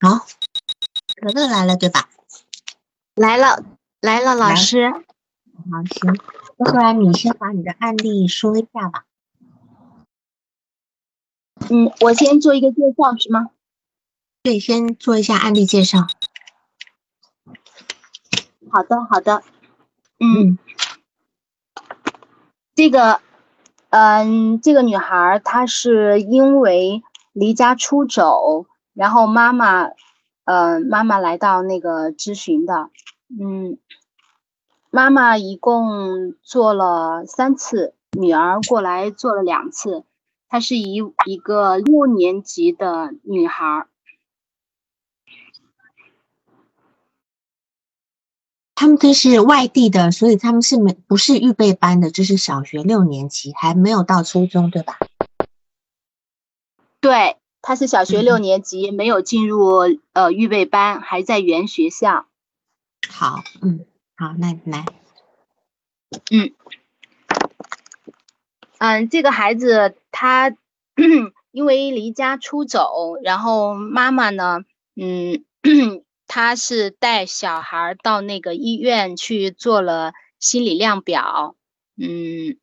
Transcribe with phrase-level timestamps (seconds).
[0.00, 0.26] 好，
[1.20, 2.08] 可乐来了，对吧？
[3.14, 3.62] 来了，
[4.00, 4.90] 来了，老师。
[4.90, 6.14] 好，行，
[6.56, 9.04] 要不然你先把你的案例说一下吧。
[11.68, 13.50] 嗯，我先做一个介绍是吗？
[14.42, 16.06] 对，先做一下案例介绍。
[18.72, 19.42] 好的，好的。
[20.18, 20.58] 嗯，
[22.74, 23.20] 这个，
[23.90, 28.64] 嗯，这个女孩她是因为离家出走，
[29.00, 29.92] 然后妈妈，
[30.44, 32.90] 呃，妈妈来到那个咨询的。
[33.30, 33.78] 嗯，
[34.90, 40.04] 妈妈一共做了三次，女儿过来做了两次。
[40.50, 43.86] 她是一一个六年级的女孩。
[48.74, 54.98] 他们这是外地的，所以他们是没不是预备班的，就是小学六年级，还没有到初中，对吧？
[57.00, 62.26] 对，他是小学六年级，没有进入呃预备班，还在原学校。
[63.08, 63.84] 好，嗯，
[64.16, 64.84] 好，那来，
[66.30, 66.52] 嗯，
[68.78, 70.56] 嗯，这个孩子他
[71.52, 74.60] 因为离家出走，然后妈妈呢，
[74.94, 75.44] 嗯，
[76.26, 81.56] 他是带小孩到那个医院去做了心理量表，
[81.96, 82.56] 嗯，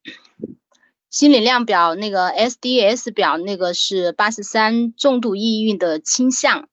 [1.09, 6.67] 心理量表那个 SDS 表那个是八十三，重度抑郁的倾向，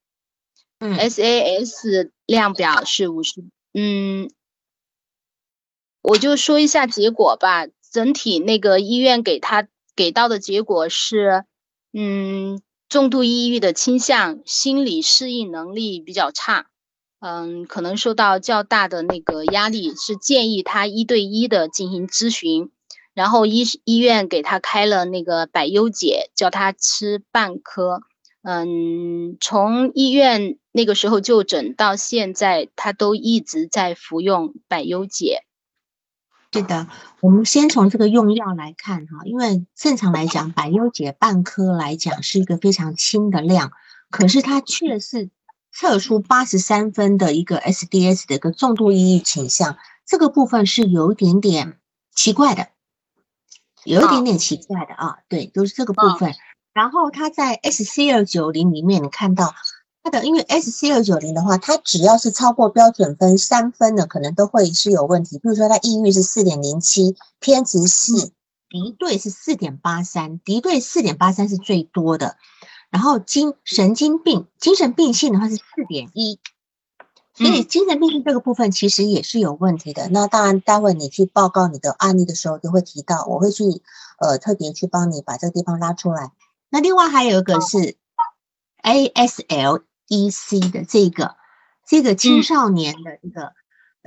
[0.79, 3.45] 嗯，SAS 量表是五十。
[3.73, 4.29] 嗯，
[6.03, 7.67] 我就说一下结果吧。
[7.93, 11.45] 整体那个医院给他给到的结果是，
[11.93, 16.67] 嗯，重度抑郁的倾向，心理适应能力比较差，
[17.21, 22.73] 嗯，可能受到较大的那个压力，是建议他一对一的进行咨询。
[23.15, 28.03] 然后医医院给他开了那个百优解，叫他吃半颗。
[28.43, 35.45] 嗯，从医院那个时候就诊到现在，他都一直在服用百优解。
[36.53, 36.89] 是的，
[37.21, 43.73] 我们先从这个用药来看哈，因为正常来讲，百优解半颗来讲是一个非常轻的量，
[44.11, 45.31] 可是它却是
[45.73, 51.79] 测出八十三分的一个 SDS 的一个重度抑郁倾向，这个部分是有一点点
[52.15, 52.69] 奇怪的，
[53.85, 56.35] 有一点点奇怪的啊，对，就是这个部分。
[56.73, 59.55] 然后它在 S C 二九零里面，你看到
[60.03, 65.39] 它的，因为 S C 二九零的话，它只要是超过标准分三分的，可能都会是有问题。
[65.39, 68.13] 比如说它抑郁是四点零七，偏执是，
[68.69, 72.37] 敌对是四点八三，敌对四点八三是最多的。
[72.91, 76.39] 然后精神经病、精神病性的话是四点一，
[77.35, 80.09] 所以精神病性这个部分其实也是有问题的。
[80.09, 83.65] 那当然，待会你去报告你的案例的时候，就会提到，我会去
[84.19, 86.31] 呃特别去帮你把这个地方拉出来。
[86.71, 87.97] 那另外还有一个是
[88.83, 91.37] ASLEC 的这个
[91.87, 93.53] 这个青少年的一个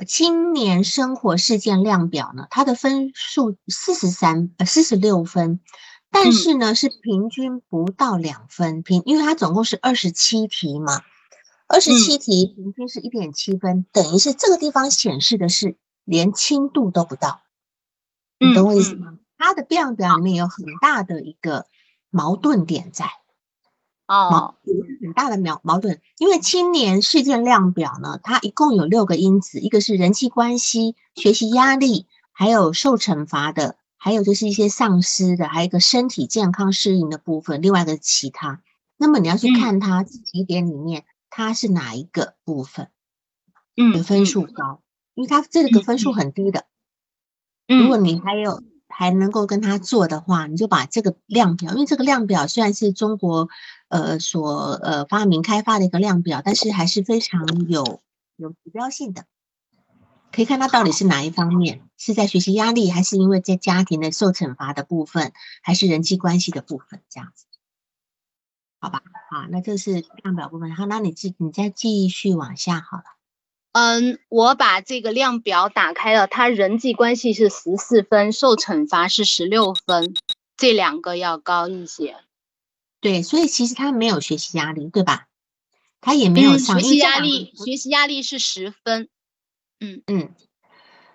[0.06, 5.59] 青年生活事件量表呢，它的分数四十三呃四十六分，
[6.12, 11.02] 但是呢是平均不到两分平，因为它总共是二十七题嘛，
[11.67, 17.41] 二十七题平均是一点七分，等于是这个地方显示的是连轻度都不到，
[18.39, 19.19] 你懂我意思吗？
[19.38, 21.66] 它的量表里面有很大的一个。
[22.09, 23.05] 矛盾点在，
[24.07, 38.61] 哦，有很大的矛矛盾，因为青年事件量表呢，它一共有六个因子，一个是人际关系、学习压力，还有受惩罚的，还有就是一些丧失的，还有一个身体健康适应的部分，另外一个其他。
[38.95, 41.03] 那么你要去看它几点里面，
[41.46, 42.90] 它是哪一个部分，
[43.75, 44.81] 嗯，的分数高，
[45.14, 46.66] 因为它这个分数很低的，
[47.68, 48.64] 如果你还有。
[48.90, 53.47] 还能够跟他做的话，你就把这个量表，因为这个量表虽然是中国
[53.90, 58.00] 呃所呃发明开发的一个量表，但是还是非常有
[58.38, 59.26] 有指标性的，
[60.31, 67.46] 可以看他到底是哪一方面，是在学习压力，还是因为在家庭的受惩罚的部分，还是人际关系的部分，这样子，
[68.80, 69.02] 好吧？
[69.30, 73.03] 好，那这是量表部分，好，那你继你再继续往下好了。
[73.74, 80.16] 嗯，我把这个量表打开了，他人际关系是十四分，受惩罚是十六分，
[80.56, 82.18] 这两个要高一些。
[83.00, 85.28] 对，所以其实他没有学习压力，对吧？
[86.02, 89.09] 他也没有学习压力，学习压力是十分。
[89.80, 90.34] 嗯嗯，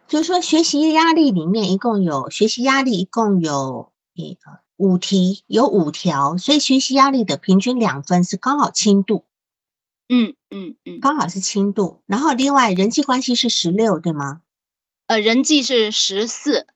[0.07, 9.25] 就是说学习压力里面一共有学习压力一共有一个五题，有五条，所以学习压力的平均两分是刚好轻度。
[10.09, 14.43] 嗯嗯嗯，刚好是轻度，然后另外人际关系是十六，对吗？
[15.07, 16.67] 呃，人际是十四，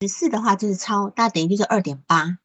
[0.00, 2.36] 十四的话就是超，大等于就是二点八，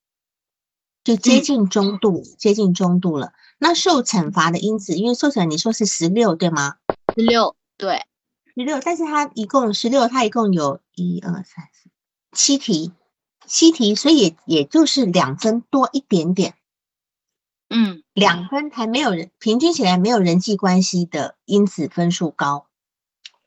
[1.04, 3.34] 就接近中度，接近中度了。
[3.58, 6.78] 那受惩罚的因子，因为受惩你说是十六对吗？
[7.18, 8.06] 十六对，
[8.56, 11.90] 十六，但是它一共十六，它一共有一二三四
[12.32, 12.94] 七题，
[13.50, 16.54] 七题，所以也也就是两分多一点点。
[17.70, 22.68] 嗯，两分还没有人平均起来没有人际关系的因子分数高。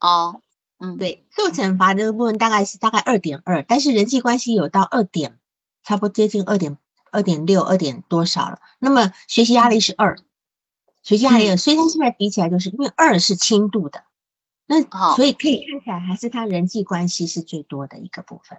[0.00, 0.40] 哦，
[0.78, 5.38] 嗯，对，受惩罚这个部分大概是大概二点二，但是人际关系有到二点，
[5.82, 6.76] 差不多接近二点
[7.10, 8.60] 二点六二点多少了。
[8.80, 10.18] 那么学习压力是二，
[11.02, 14.04] 学习压力，所以他现在比起来就是因为二是轻度的，
[14.66, 14.82] 那
[15.14, 18.58] 所以可以看起来还是他人际关系是最多的一个部分。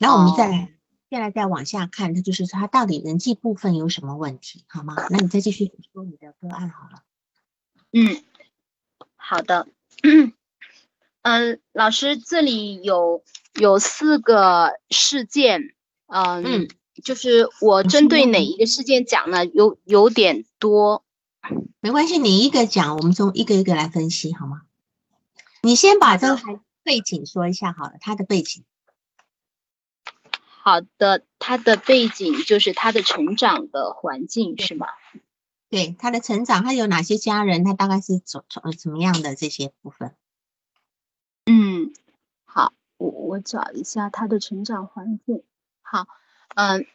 [0.00, 0.72] 然后我们再来。
[1.10, 4.94] 接下来再往下看，它就是他到底人际部分有什么问题，好吗？
[5.10, 7.02] 那你再继续说你的个案好了。
[7.90, 8.22] 嗯，
[9.16, 9.66] 好的。
[11.22, 13.24] 嗯， 老师，这里有
[13.54, 15.74] 有四个事件，
[16.06, 16.68] 嗯，
[17.02, 19.44] 就是我针对哪一个事件讲呢？
[19.44, 21.04] 有有点多，
[21.80, 24.62] 没关系，你一个讲，我们从一个一个来分析，好吗？
[25.62, 28.64] 你先把这个背景说一下好了，他的背景。
[30.70, 34.86] 好的，他的背景就是他的成长的环境是吗？
[35.68, 37.64] 对，他的成长，他有哪些家人？
[37.64, 40.14] 他大概是怎怎怎么样的这些部分？
[41.46, 41.92] 嗯，
[42.44, 45.42] 好，我我找一下他的成长环境。
[45.82, 46.06] 好，
[46.54, 46.86] 嗯，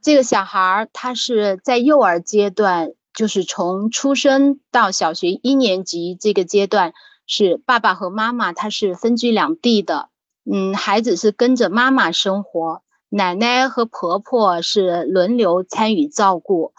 [0.00, 6.94] 这个小孩儿他是在幼儿阶段，就是从出生到小学一年级这个阶段，
[7.26, 10.10] 是爸爸和妈妈他是分居两地的。
[10.50, 16.72] 嗯，孩子是跟着妈妈生活，奶奶和婆婆是轮流参与照顾。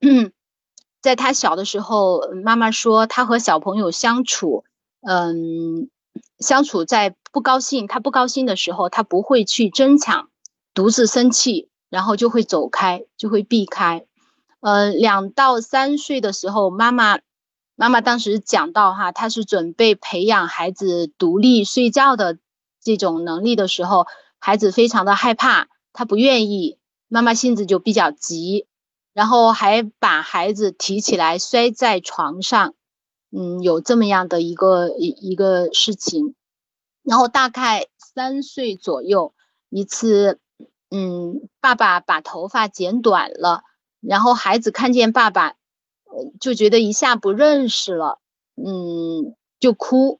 [0.00, 0.32] 嗯，
[1.00, 4.64] 在他小的时候，妈妈说他和小朋友相处，
[5.06, 5.88] 嗯，
[6.40, 10.28] 相处在不高兴，他不高兴的时候，他不会去争抢，
[10.74, 14.04] 独自生气，然后就会走开，就会避开。
[14.58, 17.20] 呃，两到三岁的时候，妈妈
[17.76, 22.38] 妈妈当时讲到哈，他是准备培养孩子独立睡觉的。
[22.82, 24.06] 这种能力的时候，
[24.38, 26.78] 孩子非常的害怕，他不愿意，
[27.08, 28.66] 妈妈性子就比较急，
[29.12, 32.74] 然后还把孩子提起来摔在床上，
[33.30, 36.34] 嗯，有这么样的一个一一个事情，
[37.02, 39.34] 然后大概三岁左右
[39.68, 40.38] 一次，
[40.90, 43.62] 嗯，爸爸把头发剪短了，
[44.00, 45.54] 然后孩子看见爸爸，
[46.40, 48.20] 就觉得一下不认识了，
[48.56, 50.19] 嗯，就哭。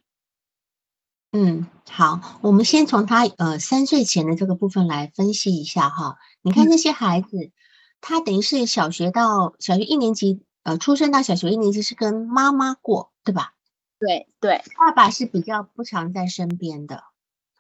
[1.33, 6.19] 嗯，好，我们先从他呃三岁前的这个部分来分析一下哈。
[6.43, 7.53] 你看这些孩子，
[8.01, 13.55] 他等于是小学到小学一年级，呃，出生到小学一年级是跟妈妈过，对吧？
[14.01, 17.05] 对对，爸爸是比较不常在身边的。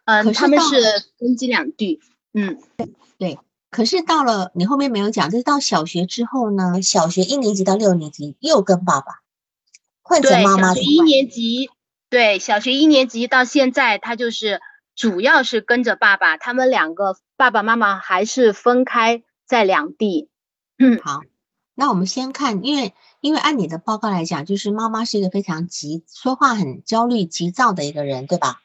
[0.05, 0.82] 嗯，他们是
[1.19, 2.00] 分居两地。
[2.32, 3.38] 嗯，对对。
[3.70, 9.20] 可是到了你后面没有讲，就是到小学之后呢，小学一年级到六年级又跟爸爸
[10.02, 10.75] 换成妈妈。
[10.75, 11.70] 小学一年级。
[12.11, 14.61] 对，小学一年级到现在，他就是
[14.97, 20.29] 主要是跟着爸爸，他们两个爸爸妈妈还是分开在两地。
[20.77, 21.21] 嗯，好，
[21.75, 28.61] 那我们先看，因为因为按你的报告来讲，就是妈妈是一个非常急，说话很焦虑、急躁的一个人，对吧？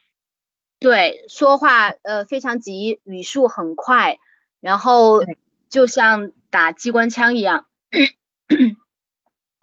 [0.80, 4.18] 对，说话呃非常急，语速很快，
[4.60, 5.24] 然后
[5.70, 7.68] 就像打机关枪一样。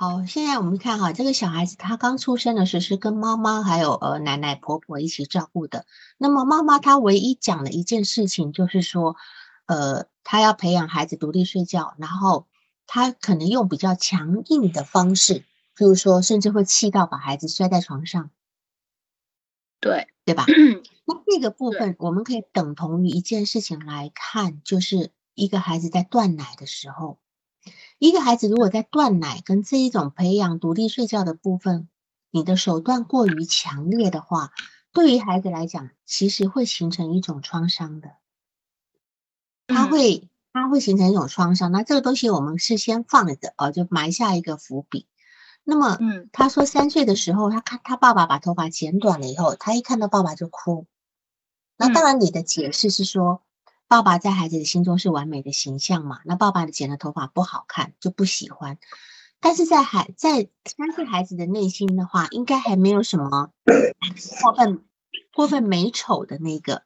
[0.03, 5.87] 好，现在我们看哈，这个小孩子他刚出生的时候是跟妈妈还有呃奶奶婆婆一起照顾的。
[6.19, 9.15] 那么妈妈她唯一讲的一件事情就是说，
[9.67, 12.49] 呃，她要培养孩子独立睡觉，然后
[12.89, 15.45] 她可能用比较强硬的方式，
[15.77, 18.31] 譬如说甚至会气到把孩子摔在床上。
[19.79, 20.47] 对，对吧？
[21.07, 27.19] 那这个部分我们可以等同于一件事情来看，就是一个孩子在断奶的时候。
[28.03, 31.89] 一个孩子如果在断奶跟这一种培养独立睡觉的部分，
[32.33, 34.51] 你的手段过于强烈的话，
[34.93, 38.17] 对于孩子来讲，其实会形成一种创伤的。
[39.69, 41.71] 他会，他会形成一种创伤。
[41.71, 45.07] 那这个东西我们是先放着，呃，就埋下一个伏笔。
[45.63, 50.87] 那么，嗯，他说三岁的时候，他看他爸爸把头发剪短了以后，他一看到爸爸就哭。
[51.77, 53.43] 那当然，你的解释是说。
[53.93, 56.21] 爸爸在孩子的心中是完美的形象嘛？
[56.25, 58.79] 那爸爸的剪的头发不好看，就不喜欢。
[59.39, 63.51] 但是在孩在三岁孩子的内心的话，应该还没有什么
[64.43, 64.83] 过分
[65.35, 66.85] 过分美丑的那个，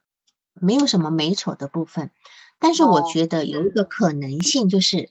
[0.53, 2.11] 没有什么美丑的部分。
[2.59, 5.11] 但是我觉得有一个可能性就是，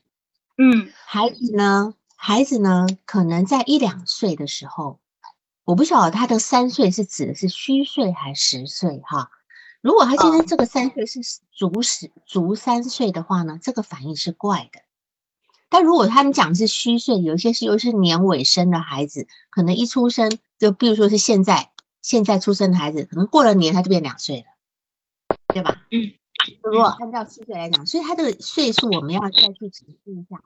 [0.58, 5.00] 嗯，孩子呢，孩子呢，可能在一两岁的时候，
[5.64, 9.30] 我不晓得他的三岁是指的是虚岁还是实岁哈。
[9.86, 11.20] 如果他今天这个三岁是
[11.52, 14.80] 足十足三岁的话呢，这个反应是怪的。
[15.68, 21.70] 但如果他们讲是虚岁，有些是又是年尾生的孩子，可能一出生就，比如说是现在
[22.02, 25.80] 现在出生的孩子，可能过了年他就变两岁了，对吧？
[25.92, 26.14] 嗯。
[26.64, 30.42] 如果按照虚岁来讲，所以他这个岁数我们要再去解释一下。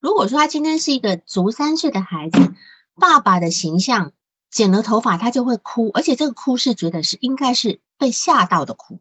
[0.00, 2.54] 如果说他今天是一个足三岁的孩子，
[2.94, 4.12] 爸爸的形象
[4.50, 9.00] 剪了头发他就会哭，而且这个哭是觉得是应该是被吓到的哭。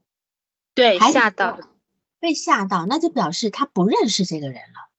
[0.74, 1.60] 对，吓到，
[2.20, 4.90] 被吓到，那就表示他不认识这个人了。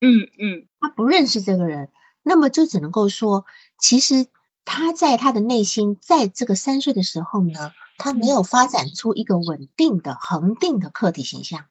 [0.00, 1.90] 嗯嗯，他不认识这个人，
[2.22, 3.44] 那么就只能够说，
[3.78, 4.26] 其实
[4.64, 11.66] 他在他的内心，在这个三岁的时候呢，他没有发展出一个稳定的、恒定的客体形象。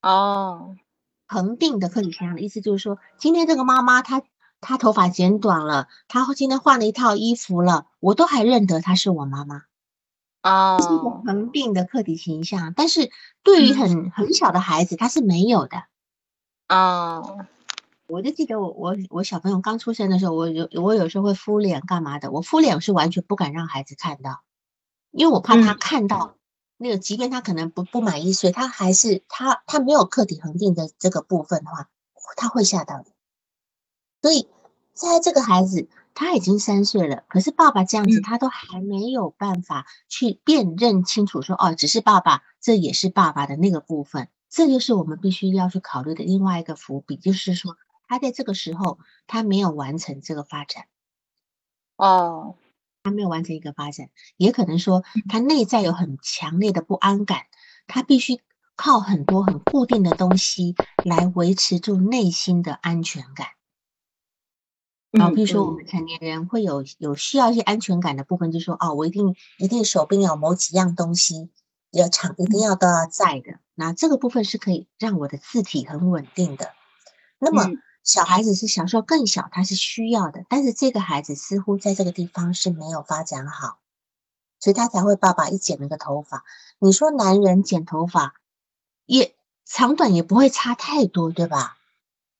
[0.00, 0.76] 哦，
[1.26, 4.22] 恒定的客体形象的意思就是说，今天这个妈妈她
[4.62, 9.64] 她头发剪短了，她今天换了一套衣服了，我都还认得她是我妈妈。
[10.42, 13.12] 哦，是一个恒定的客体形象，但是
[13.44, 15.84] 对于很很小的孩子，他是没有的。
[16.68, 17.46] 哦，
[18.08, 22.32] 我就记得我我我小朋友刚出生的时候，我有我有时候会敷脸干嘛的？
[22.32, 24.42] 我敷脸是完全不敢让孩子看到，
[25.12, 26.34] 因为我怕他看到
[26.76, 31.88] 那个，即便他可能不不满意，所以，他还是他他没有客体恒定的这个部分的话，
[32.36, 33.06] 他会吓到的。
[34.22, 34.48] 所以
[34.94, 35.88] 在这个孩子。
[36.14, 50.84] 他已经三岁了，可是爸爸这样子，他都还没有办法去辨认清楚，说哦，只是爸爸，这也是爸爸的那个部分，这就是我们必须要去考虑的另外一个伏笔，就是说他在这个时候他没有完成这个发展，
[51.96, 52.56] 哦，
[53.02, 57.46] 他没有完成一个发展，也可能说他内在有很强烈的不安感，
[57.86, 58.42] 他必须
[58.76, 60.76] 靠很多很固定的东西
[61.06, 63.48] 来维持住内心的安全感。
[65.12, 71.50] 然后，比如说我们成年人会有有需要一些安全感的部分，就说哦，我一定一定手边有某几样东西
[71.90, 73.58] 要长一定要都要在的。
[73.74, 76.72] 那这个部分是可以让我的字体很稳定的。
[77.38, 77.68] 那么
[78.02, 83.80] 小孩子是小时候更小，他是需要的，但是这个孩子似乎在这个地方是没有发展好，
[84.60, 86.42] 所以他才会爸爸一剪了个头发。
[86.78, 88.34] 你说男人剪头发
[89.04, 89.34] 也
[89.66, 91.76] 长短也不会差太多，对吧？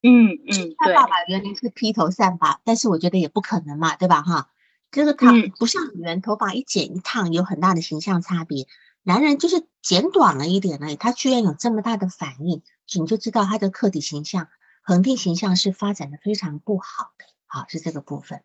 [0.02, 4.23] 嗯嗯，他爸爸原来是披头散发，但是我觉得也不可能嘛，对吧？
[4.23, 4.50] 哈，
[4.90, 8.66] 这个他不像女人头发一剪一烫有很大的形象差别，
[9.04, 12.62] 男人就是剪短了一点而已，他居然有这么大的反应，
[12.94, 14.49] 你就知道他的客体形象、
[14.82, 17.25] 恒定形象是发展的非常不好的。
[17.47, 18.42] 好，是这个部分。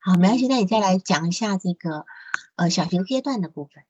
[0.00, 2.04] 好，没关系，那你再来讲一下这个
[2.56, 3.84] 呃小学阶段的部分。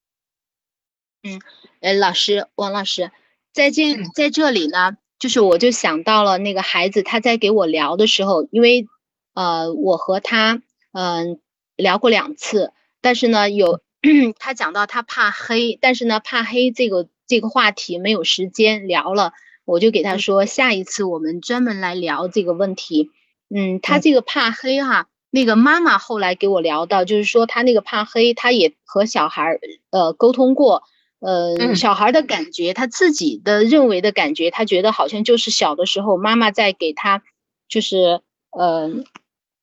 [1.25, 1.41] 嗯，
[1.81, 3.11] 呃，老师，王老师，
[3.53, 4.97] 在这在这里呢。
[5.19, 8.87] 就是我就想到了那个孩子，他在给我聊的时候，因为，
[9.35, 11.41] 呃，我和他嗯
[11.77, 13.81] 聊过两次，但是呢，有
[14.39, 19.33] 他讲到他怕黑，但是呢，怕黑这个这个话题没有时间聊了，
[19.65, 23.11] 我就给他说下一次我们专门来聊这个问题。
[23.51, 29.59] 嗯，他这个怕黑哈，那个妈妈后来给我聊到，就是说他那个怕黑，他也和小孩
[29.91, 30.85] 呃沟通过。
[31.21, 37.23] 呃，小孩的感觉，他自己的认为的感觉，他觉得好像就是小的时候妈妈在给他，
[37.69, 38.21] 就是
[38.51, 38.91] 呃，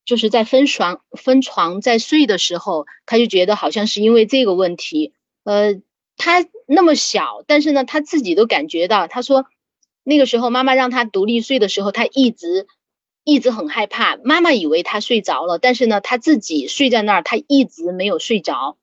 [0.03, 5.13] 就是在分床分床在睡的时候，他就觉得好像是因为这个问题。
[5.45, 5.75] 呃，
[6.17, 9.45] 他那么小，但是呢，他自己都感觉到，他说
[10.03, 12.67] 那个时候妈妈让他独立睡的时候，他一直
[13.23, 14.17] 一直很害怕。
[14.17, 18.75] 妈妈以为他睡着了，但是呢，他自己睡在那儿，他一直没有睡着。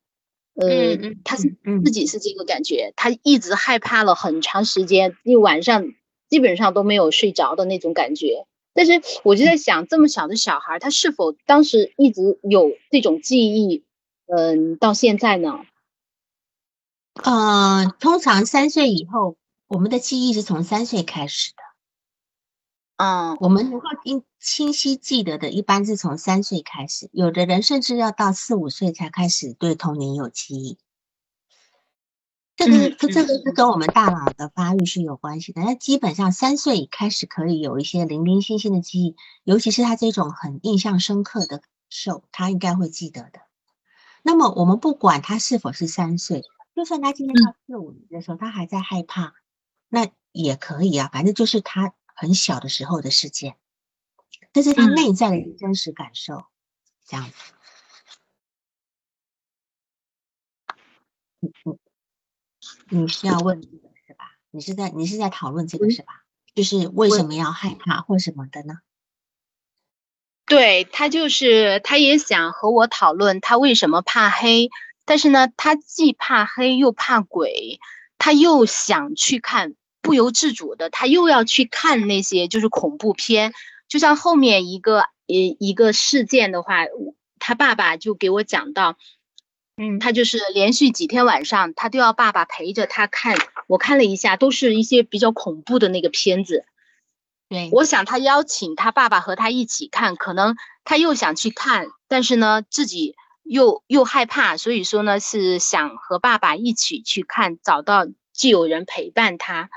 [0.55, 5.93] 呃，他是自己是这个感觉，他一直害怕了很长时间，一晚上
[6.29, 8.45] 基本上都没有睡着的那种感觉。
[8.75, 13.83] 但是我就在想，这么小的小孩，他是否当时一直有这种记忆？
[14.25, 15.65] 嗯，到现在呢？
[17.23, 19.35] 呃，通常三岁以后，
[19.67, 21.62] 我们的记忆是从三岁开始的。
[22.95, 30.77] 嗯，我们能够清清晰记得的，一般是从三岁开始，有的人甚至要到四五岁才开始对童年有记忆。
[32.55, 35.63] 这个，这个是跟我们大脑的发育是有关系的。
[35.63, 43.41] 那基本上三岁开始可以有一些零零星星的记忆，尤其是他这种很印象深刻的受，他应该会记得的。
[44.21, 46.43] 那么我们不管他是否是三岁，
[46.75, 49.33] 就算他今天到四五年的时候，他还在害怕，
[49.89, 51.95] 那也可以啊，反正就是他。
[52.13, 53.57] 很小的时候的事件，
[54.53, 56.45] 这是他内在的一个真实感受，
[57.05, 57.33] 这样子。
[61.39, 61.51] 你
[62.89, 64.37] 你你是要问这个是吧？
[64.51, 66.23] 你是在你是在讨论这个是吧？
[66.55, 68.79] 就是为什么要害怕或什么的呢？
[70.45, 74.69] 对他就是他也想和我讨论他为什么怕黑，
[75.03, 77.79] 但是呢，他既怕黑又怕鬼，
[78.17, 79.75] 他又想去看。
[80.03, 83.53] 不由自主的，他又要去看那些就是恐怖片，
[83.87, 86.85] 就像后面一个一一个事件的话，
[87.39, 88.97] 他爸爸就给我讲到，
[89.77, 93.37] 嗯，他就是连续几天晚上，他都要爸爸陪着他看。
[93.67, 96.65] 我看了一下，都是一些比较恐怖的那个片子。
[97.49, 109.69] 对，我想他邀请他爸爸和他一起看，可能他又想去看，但是呢，自己又又害怕，所以说呢，是想和爸爸一起去看，找到既有人陪伴他。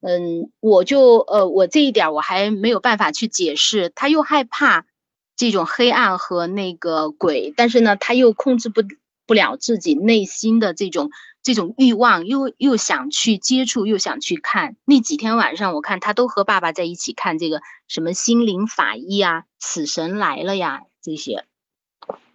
[0.00, 3.90] 嗯，我就呃，我这一点我还没有办法去解释。
[3.94, 4.86] 他又害怕
[5.34, 8.82] 这种黑暗和那个鬼，但是呢，他又控制不
[9.26, 11.10] 不了自己内心的这种
[11.42, 14.76] 这种欲望，又又想去接触，又想去看。
[14.84, 21.44] 那几天晚上，我看他都和爸爸在一起看这个什么心灵法医啊，死神来了呀这些。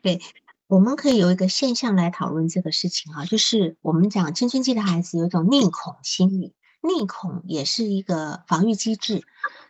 [0.01, 0.19] 对，
[0.67, 6.53] 我们可以有一个现象来讨论这个事情啊，就是我们讲青春期的孩子有一种逆恐心理。
[6.81, 9.23] 逆恐也是一个防御机制，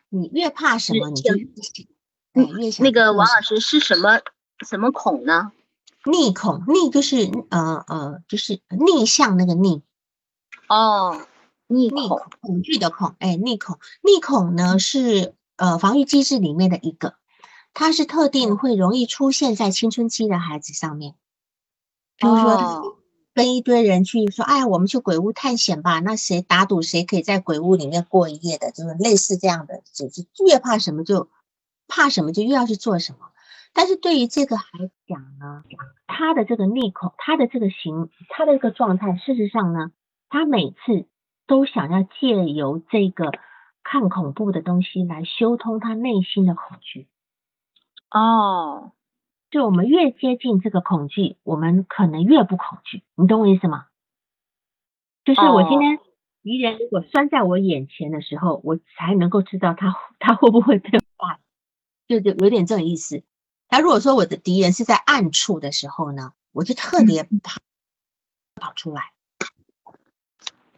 [0.08, 1.46] 你越怕什么，你就越
[2.58, 2.86] 越想。
[2.86, 4.22] 那个王老师是什么
[4.66, 5.52] 什么恐呢？
[6.06, 9.84] 逆恐，逆就是呃呃，就是逆向那个逆。
[10.70, 11.28] 哦，
[11.68, 17.16] 逆恐，恐惧的恐，哎，逆恐，逆恐呢是呃防御机制里面的一个，
[17.74, 21.16] 它是特定会容易出现在青春期的孩子上面，
[22.16, 22.98] 比如说。
[23.34, 26.00] 跟一堆人去说，哎，我们去鬼屋探险吧。
[26.00, 30.28] 那谁打赌谁可以在鬼屋里面过一夜的，就是类似这样的组织。
[30.46, 31.30] 越怕什么就
[31.88, 33.20] 怕什么，就越要去做什么。
[33.74, 35.64] 但是对于这个孩子讲呢，
[36.08, 39.92] 他的这个逆口，他的这个行，他的这个状态，事实上呢，
[40.28, 41.06] 他每次
[41.48, 43.32] 都想要借由这个
[43.84, 47.08] 看恐怖的东西来修通他内心的恐惧。
[48.10, 48.92] 哦。
[49.52, 53.88] 就我们越接近这个恐惧，我们可能越不恐惧，你懂我意思吗？
[55.26, 56.00] 就是我今天
[56.42, 61.40] 敌人如果拴在我眼前的时候，我才能够知道他他会不会被 画，
[62.08, 63.24] 就就有点这种意思。
[63.70, 67.60] 那如果说我的敌人是在暗处的时候呢，我就特别怕
[68.56, 69.12] 跑出来。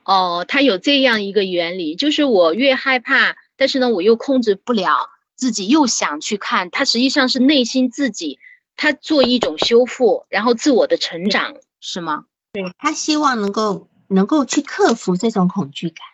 [0.03, 8.39] 哦，它有这样一个原理，就是我越害怕，但是呢，我又控制不了自己，又想去看，它实际上是内心自己。
[8.75, 12.25] 他做一种修复，然后自我的成长，是吗？
[12.53, 16.05] 对他希望能够能够去克服这种恐惧感。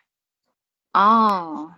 [0.93, 1.73] 哦，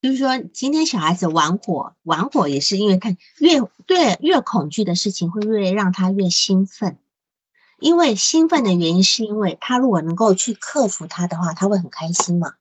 [0.00, 6.98] 就是说，今天小孩子玩火，玩火也是因为他越对越恐惧的事情会越让他越兴奋，
[7.78, 12.54] 因为兴奋的原因是因为他如果能够去克服他的话，他会很开心嘛。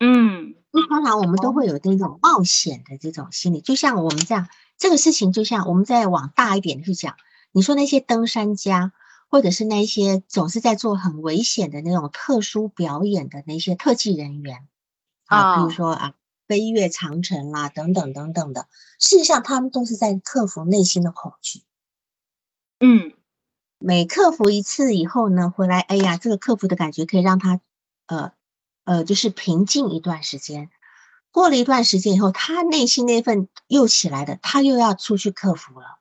[0.00, 0.56] 嗯，
[0.88, 4.48] 通常我们都会有这种冒险的这种心理，就像我们这样。
[4.76, 7.14] 这个事情就像我们再往大一点去讲，
[7.52, 8.92] 你说那些登山家，
[9.30, 14.66] 或者是那些总是在做很危险的那种特殊表演的那些特技人员
[15.26, 16.14] 啊，比如说啊
[16.48, 18.66] 飞越长城啦等等等等的，
[18.98, 21.62] 事实上他们都是在克服内心的恐惧。
[22.80, 23.12] 嗯，
[23.78, 27.60] 每克服一次以后呢，回来哎呀，这个克服的感觉可以让他
[28.06, 28.32] 呃
[28.84, 30.70] 呃就是平静一段时间。
[31.30, 35.98] 过了一段时间以后，他内心那份又起来的，他又要出去克服了。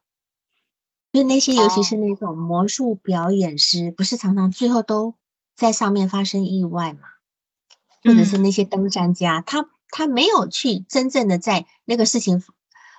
[1.12, 5.16] 就那些，尤其是那种魔术表演师，不是常常最后都
[5.56, 7.02] 在上面发生意外嘛？
[8.04, 12.44] 或者是那些登山家，他他没有去真正的在那个事情，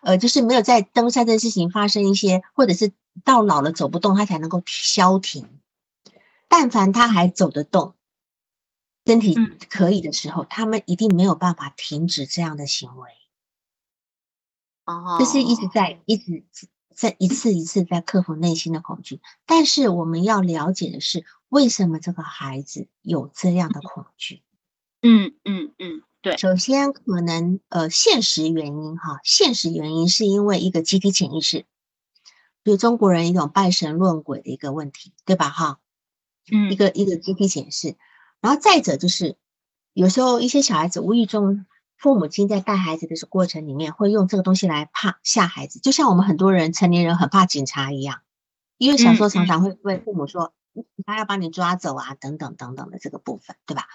[0.02, 2.92] 呃，就是没有在登山这事情发生一些，或者是
[3.24, 5.48] 到老了走不动，他才能够消停。
[6.48, 7.94] 但凡他还走得动。
[9.06, 9.34] 身体
[9.68, 13.10] 可以的时候，他们一定没有办法停止这样的行为。
[14.86, 16.44] 哦，这是一直在一直
[16.94, 19.20] 在一次一次在克服内心的恐惧。
[19.44, 24.42] 但是我们要了解的是，为什么这个孩子有这样的恐惧？
[25.02, 26.38] 嗯嗯嗯，对。
[26.38, 31.66] 首先，可能呃，现实原因哈，现实原因是因为一个集体潜意识，
[32.64, 35.50] 就中国人一种拜神论鬼的一个问题，对吧？
[35.50, 35.80] 哈，
[36.50, 37.96] 嗯，一个一个集体潜意识。
[38.44, 39.38] 然后再者就是，
[39.94, 41.64] 有时候一些小孩子无意中，
[41.96, 48.20] 父母亲在带孩子的过程里面，会用这个东西来怕吓孩子，就像我们很多人成年人很怕警察一样，
[48.76, 50.52] 因为小时候常常会问父母说，
[51.06, 53.86] 他要把你抓走啊，等等等等的这个部分，对吧？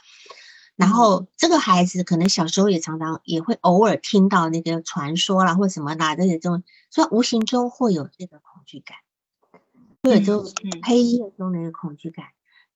[0.76, 8.98] 然后这个孩子可能小时候也常常也会偶尔听到那个传说啦，或什么啦，这些这种，所以无形中会有这个恐惧感，
[10.02, 12.26] 会有这种黑夜中的一个恐惧感，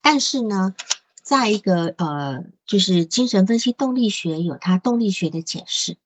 [0.00, 0.76] 但是呢。
[1.24, 5.96] 再一个，呃，就是精神分析动力学有它动力学的解释，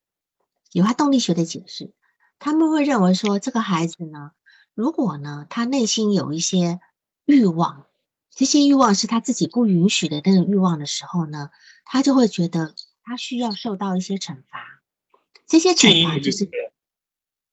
[0.71, 1.93] 有它动力学的解释。
[2.39, 4.31] 他们会认为说，这个孩子呢，
[4.75, 6.79] 如果呢，他内心有一些
[7.25, 7.87] 欲望，
[8.31, 11.51] 这些欲望是他自己不允许的那种欲望的时候呢，
[11.85, 14.81] 他就会觉得他需要受到一些惩罚，
[15.49, 16.49] 这些惩罚就是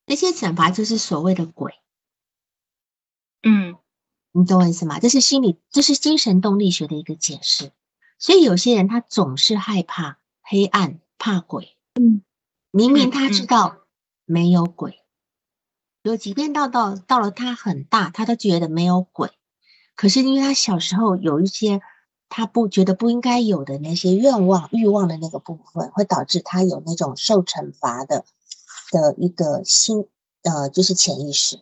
[0.05, 1.73] 这些惩罚就是所谓的鬼。
[3.41, 3.75] 嗯，
[4.37, 4.99] 你懂我意思吗？
[4.99, 7.71] 这是心理，这是精神动力学的一个解释。
[8.19, 11.77] 所以有些人他总是害怕黑暗，怕鬼。
[11.93, 12.21] 嗯，
[12.69, 13.77] 明明他知道
[14.25, 14.99] 没有鬼，
[16.03, 19.31] 有即便到到到了他很大，他都觉得没有鬼。
[19.95, 21.81] 可是因为他小时候有一些
[22.27, 28.25] 他不觉得不应该有的那些愿望、欲望的那个部分，会导致他有那种受惩罚的
[28.91, 30.09] 的一个心，
[30.43, 31.61] 呃，就是潜意识。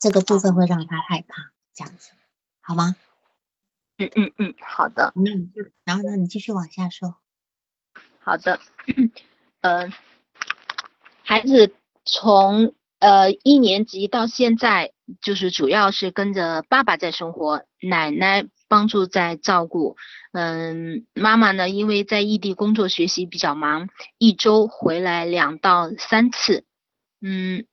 [0.00, 2.12] 这个部分会让他害怕，这样子，
[2.62, 2.96] 好吗？
[3.98, 5.12] 嗯嗯嗯，好的。
[5.14, 7.16] 那你就，然后呢，你继续往下说。
[8.20, 8.58] 好的，
[9.60, 9.92] 嗯，
[11.22, 11.74] 孩子
[12.06, 19.98] 从呃一年级到现在，就是主要是跟着爸爸在生活，奶奶帮助在照顾。
[20.32, 26.64] 嗯，妈妈呢，因为在异地工作学习比较忙，一周回来两到三次。
[27.20, 27.66] 嗯。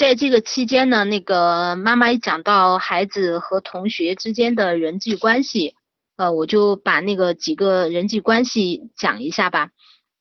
[0.00, 5.74] 在这个期间呢，那个妈妈一讲到孩子和同学之间的人际关系，
[6.16, 9.68] 呃，我就把那个几个人际关系讲一下吧。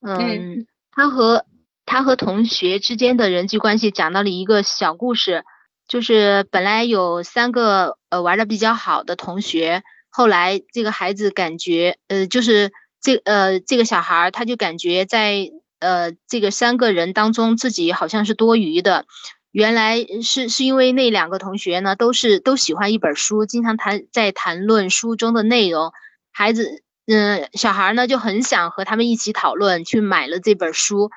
[0.02, 1.46] 嗯，他和
[1.86, 5.46] 他和同学之间的人际关系讲到了一个小故事，
[5.88, 19.06] 就是本来有三个呃玩的比较好的同学，后来这个孩子感觉呃就是这呃这个小孩他就感觉在呃这个三个人当中自己好像是多余的。
[19.60, 25.92] 原来是是因为那两个同学呢，都是都喜欢一本书，经常谈在谈论书中的内容。
[26.32, 31.12] 孩子，嗯，小孩呢就很想和他们一起讨论，去买了这本书。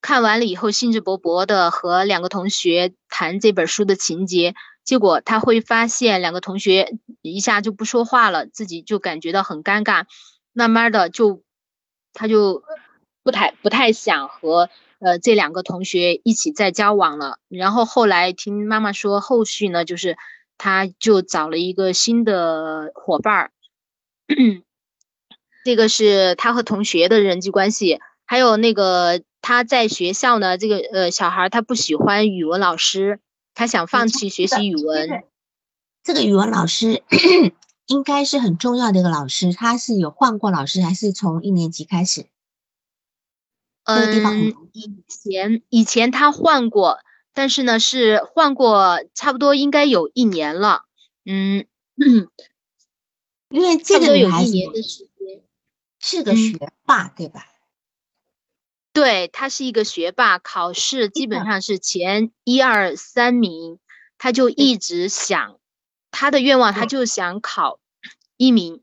[0.00, 4.54] 看完了以后，兴致勃勃的和两个同学谈这本书的情节。
[4.84, 10.06] 结果他会发现，两个同学一下就不说话了，自己就感觉到很尴尬。
[10.54, 11.42] 慢慢的就，
[12.14, 12.62] 他就
[13.22, 14.70] 不太不太想和。
[15.04, 20.16] 呃，这两个同学一起在交往了，然后后来听妈妈说，后续呢，就是
[20.58, 23.50] 他就找了一个新的伙伴儿，
[25.64, 33.18] 这个是他和同学的人际关系，还有那个他在学校呢，这个呃小孩他不喜欢语文老师，
[33.54, 35.24] 他想放弃学习语文。
[36.04, 37.02] 这个语文老师
[37.86, 42.26] 应该是很重要的一个老师，他是有换过老师，还是从一年级开始？
[43.96, 46.98] 嗯，以前以前他换过，
[47.34, 50.84] 但是呢是换过差不多应该有一年了。
[51.24, 51.66] 嗯，
[53.48, 55.42] 因为这个有一年的时间，
[55.98, 57.46] 是个学霸对吧？
[58.92, 63.78] 对他是一个学霸，考试基本上是前一二三名，
[64.18, 65.58] 他就一直想
[66.10, 67.78] 他的愿望，他就想考
[68.36, 68.82] 一名。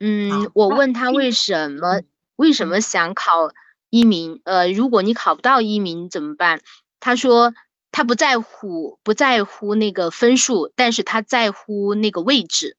[0.00, 2.02] 嗯，我问他为什么
[2.34, 3.50] 为什么想考？
[3.96, 6.60] 一名，呃，如果你考不到一名怎么办？
[7.00, 7.54] 他说
[7.90, 12.76] 他不在乎，不在乎那个分数，但是他在乎那个位置。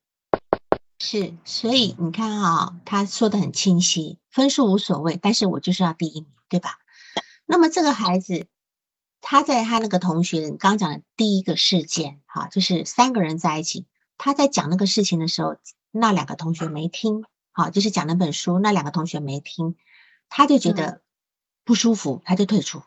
[1.00, 6.78] 是，所以你看啊，他说的很清晰，分数无所谓，但是我就是要第一名，对吧？
[7.48, 8.46] 那么这个孩子，
[9.20, 13.88] 他在他那个同学刚讲的第一个事件，哈，就是三个人在一起，
[14.20, 15.56] 他在讲那个事情的时候，
[15.90, 19.76] 那两个同学没听，好，就是讲那本书，那两个同学没听。
[20.30, 21.00] 他就觉得
[21.68, 22.82] 不舒服，他就退出。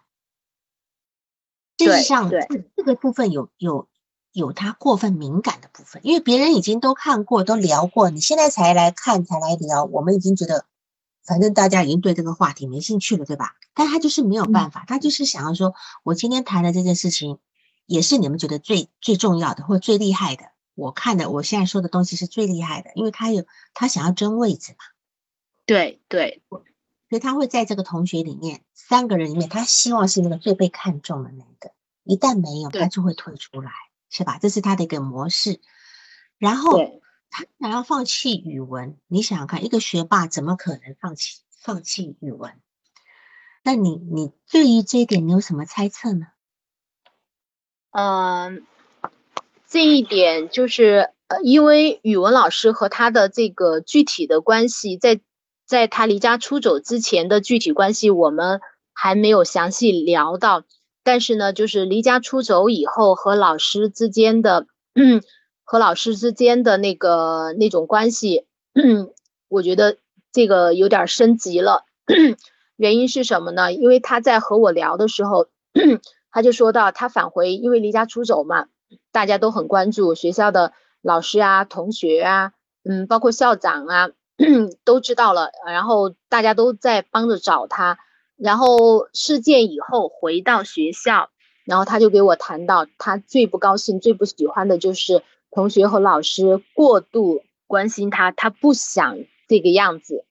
[1.76, 2.40] 事实上，这
[2.76, 3.88] 这个部分有有
[4.32, 10.64] 有他过分敏感的部分，因为别人已经都看过、都聊过，你现在才来看、才来聊，我们已经觉得，
[11.22, 13.54] 反正大家已经对这个话题没兴趣了，对吧？
[13.74, 17.38] 但他就是没有办法，他就是想要说，我今天谈的这件事情，
[17.84, 20.44] 也是你们觉得最最重要的或最厉害的。
[20.74, 24.78] 我看的，我现在说的东西是最厉害的，因为他有他想要争位置嘛。
[25.66, 26.42] 对对。
[27.10, 31.72] 所以他会在这个同学里面，三个人里面，他希望是那个最被看重的那个。
[32.04, 33.72] 一旦没有，他就会退出来，
[34.10, 34.38] 是吧？
[34.40, 35.60] 这是他的一个模式。
[36.38, 36.78] 然后
[37.28, 42.60] 他想要放弃语文，你想想看，一个学霸怎么可能放弃放弃语文？
[43.64, 46.28] 那你你对于这一点，你有什么猜测呢？
[47.90, 48.64] 嗯，
[49.66, 55.20] 这一点就是呃，因为语文老师和他的这个具体的关系在。
[55.70, 58.60] 在他离家出走之前的具体关系，我们
[58.92, 60.64] 还没有详细聊到。
[61.04, 64.66] 但是呢，就是离家出走以后和老师之间的，
[65.62, 68.46] 和老师之间的那个那种关系，
[69.46, 69.98] 我觉得
[70.32, 71.84] 这个有点升级了。
[72.74, 73.72] 原因是什么呢？
[73.72, 75.46] 因为他在和我聊的时候，
[76.32, 78.66] 他就说到他返回，因为离家出走嘛，
[79.12, 84.10] 大家都很关注学校的老师啊、同学啊，嗯，包括校长啊。
[84.84, 87.98] 都知道了，然后大家都在帮着找他。
[88.36, 91.28] 然后事件以后回到学校，
[91.66, 100.24] 然后他就给我谈到，他最不高兴、最不喜欢的就是同学和老师过度关心他，他不想这个样子，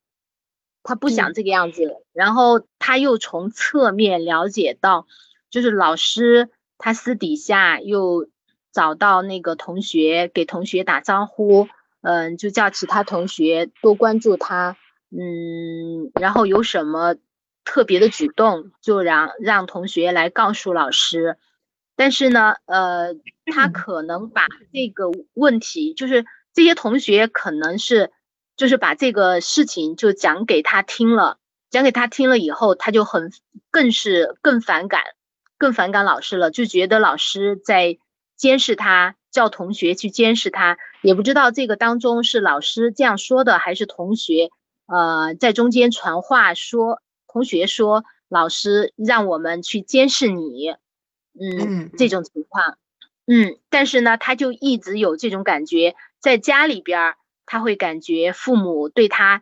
[0.82, 1.98] 他不想这个样子。
[2.12, 5.06] 然后他又从侧面了解到，
[5.52, 8.28] 就是老师他私底下又
[8.74, 11.68] 找到那个同学，给同学打招呼。
[12.02, 14.78] 嗯，就叫其他同学多关注他，
[15.12, 17.16] 嗯，然后有什么
[17.66, 21.38] 特别的举动，就让让同学来告诉老师。
[21.96, 23.14] 但是呢，呃，
[23.54, 28.12] 他可能把这个问题，就是这些同学可能是，
[28.56, 31.38] 就是把这个事情就讲给他听了，
[31.70, 33.34] 讲给他听了以后，他就很
[33.70, 35.04] 更是更反感，
[35.58, 37.98] 更反感老师了，就觉得老师在
[38.38, 39.16] 监视他。
[39.32, 44.50] 叫同学去监视他，也不知道这个当中是老师这样说的，还是同学
[44.88, 50.70] 呃在中间传话说，同学说老师让我们去监视你，
[51.40, 52.78] 嗯，这种情况，
[53.28, 57.16] 嗯，但是呢，他就一直有这种感觉，在家里边儿
[57.46, 59.42] 他会感觉父母对他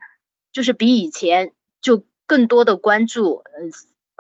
[0.52, 3.72] 就是比以前就更多的关注，嗯，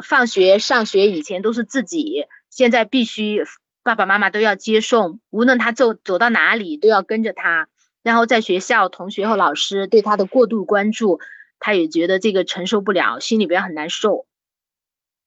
[0.01, 3.43] 放学上学以前都是自己，现在必须。
[3.87, 7.69] 爸爸妈妈都要接送，无论他走走到哪里都要跟着他。
[8.03, 11.21] 然后在学校，同学和老师对他的过度关注，
[11.57, 14.27] 他也觉得这个承受不了，心里边很难受。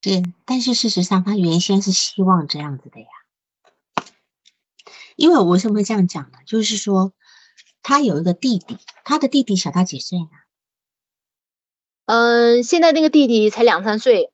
[0.02, 3.06] 对，但是事实上他原先是希望这样子的呀。
[5.16, 6.40] 因为我为什么会这样讲呢？
[6.44, 7.14] 就是说
[7.82, 10.28] 他有一个弟弟，他的弟弟小他几岁呢？
[12.04, 14.30] 嗯，现在那个弟弟才两三岁。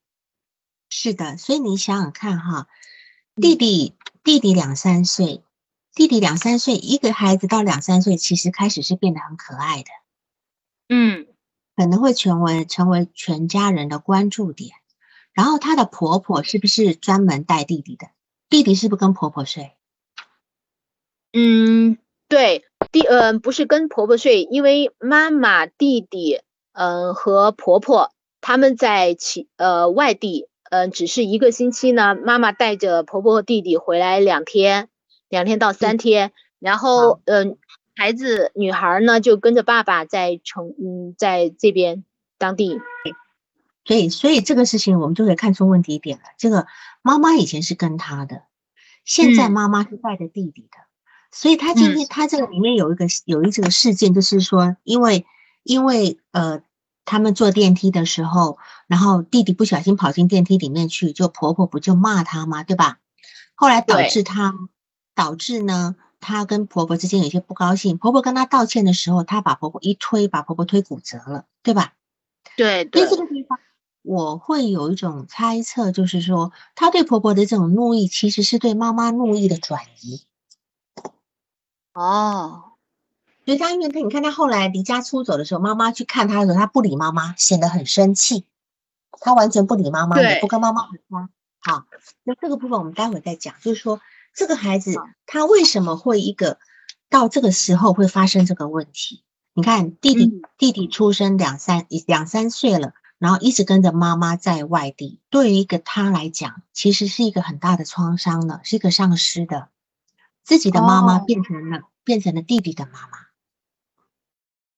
[0.88, 2.66] 是的，所以你想想看哈，
[3.36, 3.94] 弟弟。
[4.26, 5.44] 弟弟两三岁，
[5.94, 9.90] 弟弟两三岁，一个孩子到两三岁，其实开始是变得很可爱的，
[10.88, 11.28] 嗯，
[11.76, 14.72] 可能会成为成为全家人的关注点。
[15.32, 18.08] 然后她的婆婆是不是专门带弟弟的？
[18.50, 19.76] 弟弟是不是跟婆婆睡？
[21.32, 26.40] 嗯，对，弟，嗯，不是跟婆婆睡，因为妈妈、弟弟，
[26.72, 30.48] 嗯，和婆婆他们在其呃外地。
[30.76, 32.14] 嗯，只是一个星期呢。
[32.14, 34.88] 妈妈带着婆婆和弟弟回来两天，
[35.30, 36.32] 两天到三天。
[36.58, 37.56] 然后，嗯，
[37.94, 42.04] 孩子女孩呢就跟着爸爸在城，嗯，在这边
[42.36, 42.78] 当地。
[43.86, 46.24] 所以，所以这个事情我们就可以看出问题点了。
[46.36, 46.66] 这个
[47.00, 48.42] 妈妈以前是跟他的，
[49.06, 50.76] 现在妈妈是带着弟弟的。
[51.30, 55.24] 所以他今天他这个里面有一个有一这个事件，就是说，因为
[55.62, 56.60] 因为呃。
[57.08, 62.62] 他们坐电梯的时候，然后弟弟不小心跑进电梯里面去，就婆婆不就骂他吗？
[62.62, 62.98] 对吧？
[63.54, 64.54] 后来导致他
[65.14, 67.98] 导致呢，他跟婆婆之间有些不高兴。
[67.98, 71.94] 婆婆跟他道歉的时候，他把婆婆一推，把婆婆推骨折了，对吧？
[72.56, 73.08] 对对。
[73.08, 73.58] 这个地方，
[74.02, 80.22] 我会有一种猜测，就是说，他对婆婆的这种怒意，其实是对妈妈怒意的转移。
[81.94, 82.72] 哦。
[83.44, 88.44] 所以他因为他，你看他后来离家出走的时候，妈妈去看他的时候，他不理妈妈，显得很生气。
[89.20, 91.28] 他完全不理妈妈，也不跟妈妈回家。
[91.60, 91.86] 好，
[92.22, 93.54] 那这个部分我们待会再讲。
[93.60, 94.00] 就是说，
[94.34, 94.94] 这个孩子
[95.26, 96.58] 他为什么会一个
[97.08, 99.24] 到这个时候会发生这个问题？
[99.52, 109.70] 你看弟弟弟弟出生两三两三岁了，然后一直跟着妈妈在外地，对于一个他来讲，其实是一个很大的创伤了，是一个丧失的，
[110.44, 113.18] 自己的妈妈变成了变成了弟弟的妈妈。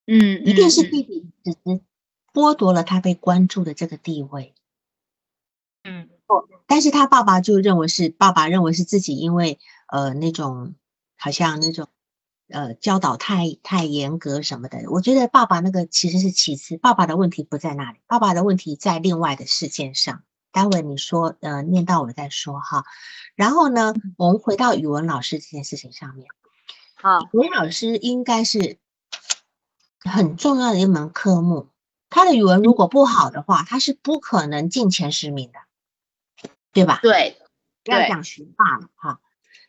[0.06, 1.80] 嗯，一定是弟弟只是
[2.38, 4.54] 剥夺了他被关注的这个地位。
[5.82, 10.76] 嗯，不，但是他爸爸就认为是爸爸认为是自己因为呃那种
[11.16, 11.88] 好像那种
[12.48, 14.84] 呃教导太太严格什么的。
[14.88, 20.22] 我觉得爸爸那个其实是其次，爸爸的问题不在那里，爸爸的问题在另外的事件上。
[20.52, 22.84] 待会你说呃念到我再说哈。
[23.34, 26.28] 然后呢，我们回到语文老师这件事情上面。
[26.94, 28.78] 好，语文老师应该是。
[30.00, 31.66] 很重要的一门科目，
[32.10, 35.58] 他的语文如果不好的话，他是不可能进前十名的，
[36.72, 37.00] 对吧？
[37.02, 37.36] 对，
[37.84, 39.20] 不要讲学霸了哈。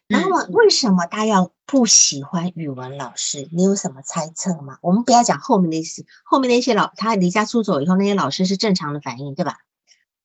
[0.07, 3.47] 然后为什么他要不喜欢语文老师？
[3.51, 4.79] 你有什么猜测吗？
[4.81, 9.59] 我们不要讲后面那些，后面那些老他离家出走以后，那些老师是正常的反应，对吧？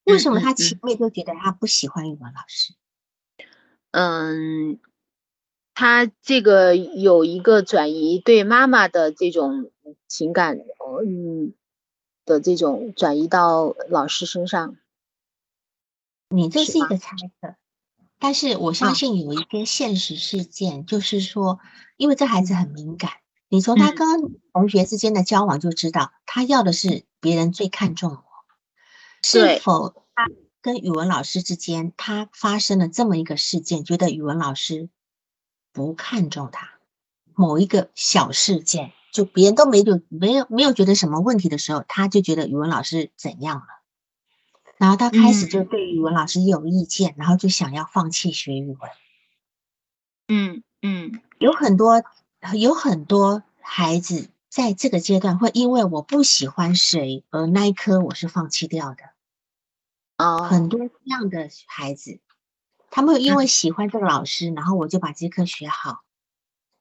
[0.05, 2.75] 为什么他前面就觉得他不喜欢语文老师？
[3.91, 4.81] 嗯。
[5.77, 9.73] 他这个有一个转移对妈妈的这种
[10.07, 10.57] 情感，
[11.05, 11.53] 嗯，
[12.25, 14.77] 的这种转移到老师身上。
[16.29, 17.55] 你这是一个猜测，
[18.19, 21.61] 但是我相信有一些现实事件，就是说，
[21.97, 23.13] 因为这孩子很敏感，
[23.49, 24.07] 你从他跟
[24.53, 28.25] 同学之间的交往就知道，他要的是别人最看重我。
[29.23, 30.29] 是否他
[30.61, 34.89] 跟语文老师之间，他发生了这么一个事件，觉得语文老师
[35.73, 36.79] 不看重他，
[37.35, 43.67] 某一个小事件，就别人都没有没有没有觉得什么问题的时候，他就觉得语文老师怎样了，
[44.77, 48.91] 然后他开始就对语文老师有意见，然后就想要放弃学语文。
[50.27, 52.03] 嗯嗯，有很多
[52.55, 58.97] 有很多孩子在这个阶段会因为我不喜欢谁而那一科我是放弃掉的。
[60.19, 62.19] 哦，很多这样的孩子，
[62.91, 66.04] 他们因为喜欢这个老师，然后我就把这课学好，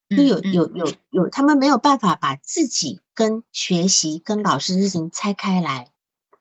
[0.10, 5.92] 就有有有有，他们没有办法把自己跟学习跟老师事情拆开来，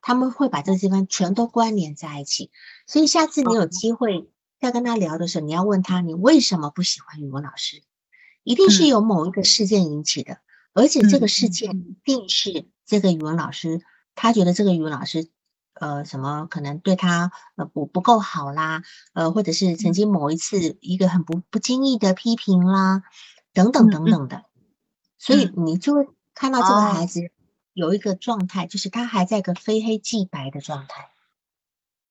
[0.00, 2.50] 他们会把这个地方全都关联在一起。
[2.86, 4.28] 所以下次你有机会。
[4.62, 7.82] 在跟他聊的时候，你要问他你为什么不喜欢语文老师？
[8.44, 10.38] 一定是有某一个事件引起的，
[10.72, 13.82] 而且这个事件一定是这个语文老师
[14.14, 15.28] 他觉得这个语文老师
[15.74, 23.02] 呃什么可能对他呃不不够好啦，呃或者是曾经某一次一个很不不经意的批评啦，
[23.52, 24.44] 等等等等的，
[25.18, 27.30] 所以你就会看到这个孩子
[27.72, 31.10] 有一个状态，就是他还在一个非黑即白的状态。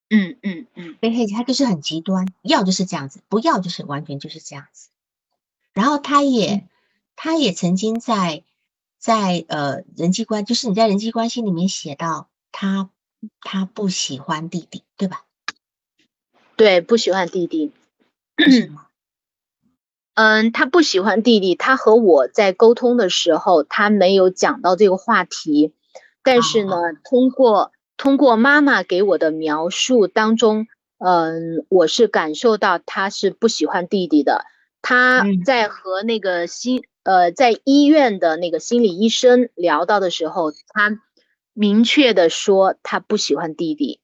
[0.09, 4.89] 嗯嗯嗯，非黑他就是很极端，要就是这样子，不要就是完全就是这样子。
[5.73, 6.67] 然后他也，
[7.15, 8.43] 他也曾经在
[8.97, 12.89] 在呃人际关，就是你在人际关系里面写到他
[13.39, 15.25] 他不喜欢弟弟，对吧？
[16.57, 17.71] 对，不喜欢弟弟。
[20.13, 21.55] 嗯，他不喜欢弟弟。
[21.55, 25.73] 他和我在沟通的时候，他没有讲到这个话题，
[26.23, 27.71] 但是呢，通过。
[27.97, 30.65] 通过妈妈给我的描述当中，
[30.97, 34.43] 嗯，我是感受到他是不喜欢弟弟的。
[34.81, 40.99] 他在和那个心呃在医院的那个心理医生聊到的时候，他
[41.53, 43.99] 明确的说他不喜欢弟弟。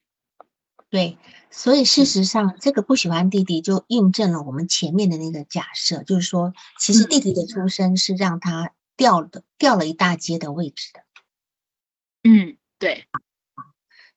[0.92, 1.18] 对，
[1.50, 11.02] 所以事实上这个不喜欢弟弟就印证了我们前面的那个假设，就是说其实弟弟的出生是让他掉的掉了一大截的位置的。
[12.24, 13.08] 嗯，对。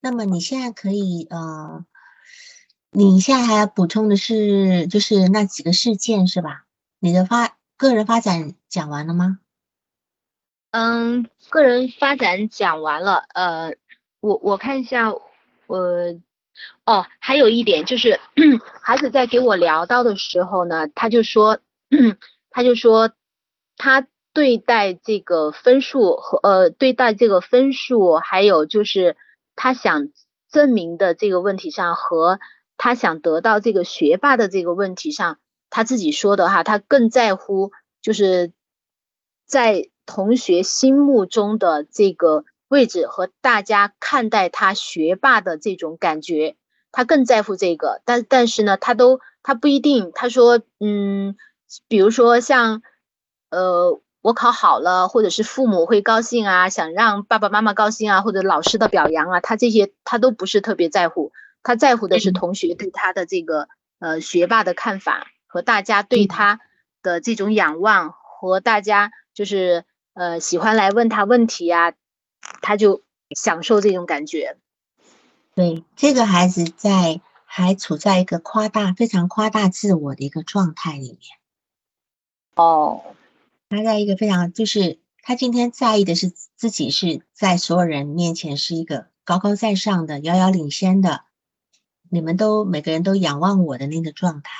[0.01, 1.85] 那么你现在可以呃，
[2.91, 6.67] 你现在还要补充的是，就是那几个事件是吧？
[6.99, 9.39] 你的发个人发展讲完了吗？
[10.73, 13.25] 嗯，个人发展讲完了。
[13.35, 13.75] 呃，
[14.21, 15.13] 我我看一下，
[15.67, 16.21] 我
[16.85, 18.21] 哦，还有一点就是，
[18.83, 21.59] 孩子在给我聊到的时候呢，他就说，
[22.51, 23.13] 他就说
[23.77, 29.17] 他对待这个分数和呃对待这个分数，还有就是。
[29.57, 30.09] 他想
[30.51, 32.41] 证明的这个问题上，和
[32.79, 38.53] 他想得到这个学霸的这个问题上，他自己说的哈，他更在乎就是
[39.45, 46.57] 在同学心目中的这个位置和大家看待他学霸的这种感觉，
[46.93, 48.01] 他更在乎这个。
[48.07, 50.13] 但但是呢，他都他不一定。
[50.15, 51.37] 他说，嗯，
[51.89, 52.81] 比如说像，
[53.51, 54.01] 呃。
[54.23, 66.61] 我考好了，或者是父母会高兴啊，想让爸爸妈妈高兴啊，或者老师的表扬啊，他这些他都不是特别在乎，他在乎的是同学对他的这个呃学霸的看法和大家对他
[67.03, 71.95] 的这种仰望和大家就是呃喜欢来问他问题呀，
[72.63, 73.03] 他就
[73.37, 74.57] 享受这种感觉。
[75.55, 81.21] 对，这个孩子在还处在一个夸大非常夸大自我的一个状态里面。
[82.55, 83.03] 哦。
[83.69, 91.23] 他在一个非常，就是他今天在意的是自己是在所有人面前是一个高高在上的、遥遥领先的，
[92.09, 94.51] 你们都每个人都仰望我的那个状态。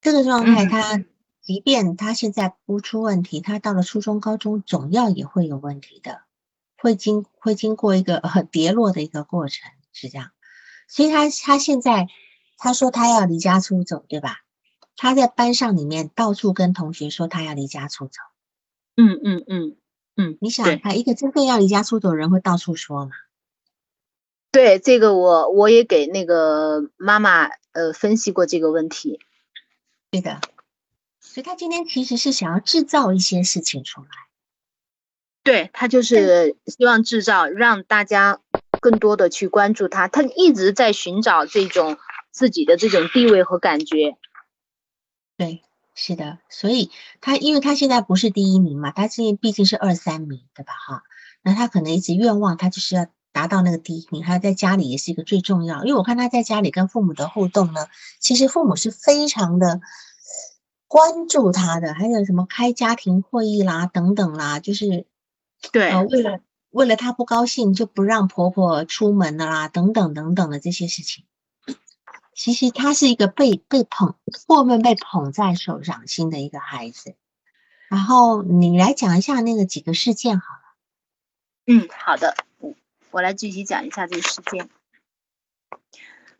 [0.00, 1.04] 这个状态，他
[1.40, 6.22] 即便他现在不出问题，他到了初中、高中总要也会有问题的，
[6.76, 10.30] 会经会经过一个跌落的一个过程，是这样。
[10.88, 12.08] 所以他他现在
[12.58, 14.40] 他说他要离家出走，对吧？
[14.96, 18.20] 他在班上里面到处跟同学说他要离家出走。
[18.96, 19.76] 嗯嗯嗯
[20.16, 23.12] 嗯，你想，他一个真正要离家出走的人会到处说吗？
[24.50, 29.20] 对，这个我我也给那个妈妈呃分析过这个问题。
[30.10, 30.40] 对的，
[31.20, 34.08] 所以他今天其实是想要制造一些事情出来。
[35.46, 38.40] 对他就是希望制造让大家
[38.80, 41.96] 更多的去关注他，他一直在寻找这种
[42.32, 44.16] 自己的这种地位和感觉。
[45.36, 45.62] 对，
[45.94, 46.90] 是的，所以
[47.20, 50.72] 他因为他现在不是第一名嘛，他现在毕竟是二三名，对吧？
[50.72, 51.02] 哈，
[51.42, 54.24] 那他可能一直愿望，他就是要达到那个第一名。
[54.24, 57.86] 还有在家里也是一个最重要，因为我看他在家里跟父母的互动呢，
[58.18, 59.80] 其实父母是非常的，
[60.88, 65.06] 关注他的，还有什么开家庭会议啦，等等啦，就是
[65.72, 66.40] 对，呃，为了
[66.70, 71.24] 为了她不高兴就不让婆婆出门的啦，等等等等的这些事情。
[72.34, 74.14] 其实她是一个被被捧
[74.46, 77.14] 过分被捧在手掌心的一个孩子。
[77.88, 80.60] 然后你来讲一下那个几个事件好了。
[81.66, 82.36] 嗯，好的，
[83.10, 84.68] 我来具体讲一下这个事件。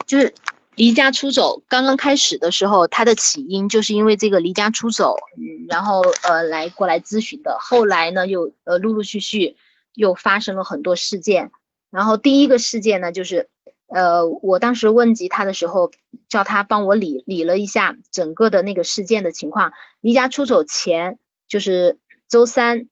[0.07, 0.35] 就是
[0.77, 7.59] 离家出走，刚刚开始的时候，他的起因就是因为这个离家出走，嗯，然后呃来过来咨询的。
[7.59, 9.57] 后来呢，又呃陆陆续续
[9.95, 11.51] 又发生了很多事件。
[11.91, 13.49] 然后第一个事件呢，就是
[13.89, 15.91] 呃我当时问及他的时候，
[16.29, 19.73] 叫他帮我理理了一下整个的那个事件的情况。
[20.01, 21.19] 离家出走前。
[21.49, 22.89] 就是周三，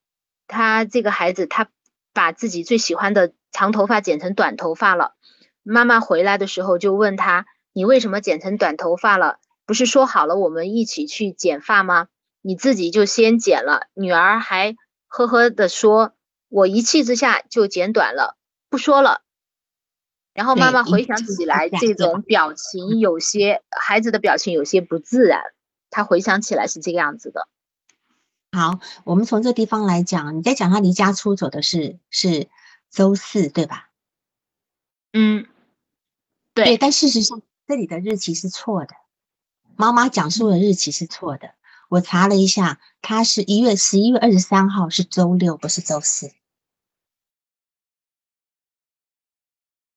[0.46, 1.66] 他这个孩子他
[2.12, 5.14] 把自己最喜欢的长头发剪成短头发了。
[5.64, 9.38] 妈妈回来的时候就问他：“你为什么剪成短头发了？
[9.66, 12.08] 不是说好了我们一起去剪发吗？
[12.40, 14.76] 你自己就先剪了。”女儿还
[15.08, 16.14] 呵呵的说
[16.48, 18.36] ：“我一气之下就剪短了，
[18.70, 19.22] 不说了。”
[20.34, 25.42] 然后妈妈回想起来，这种表情有些孩子的表情有些不自然。
[25.90, 27.48] 她回想起来是这个样子的。
[28.52, 32.48] 好，我们从这地方来讲，你在讲他离家出走的事是
[32.90, 33.90] 周四，对吧？
[35.12, 35.46] 嗯，
[36.52, 36.76] 对。
[36.76, 38.94] 但事实上这里的日期是错的，
[39.76, 41.54] 妈妈讲述的日期是错的。
[41.88, 46.32] 我查了一下，他是一月十一月二十三号是周六，不是周四。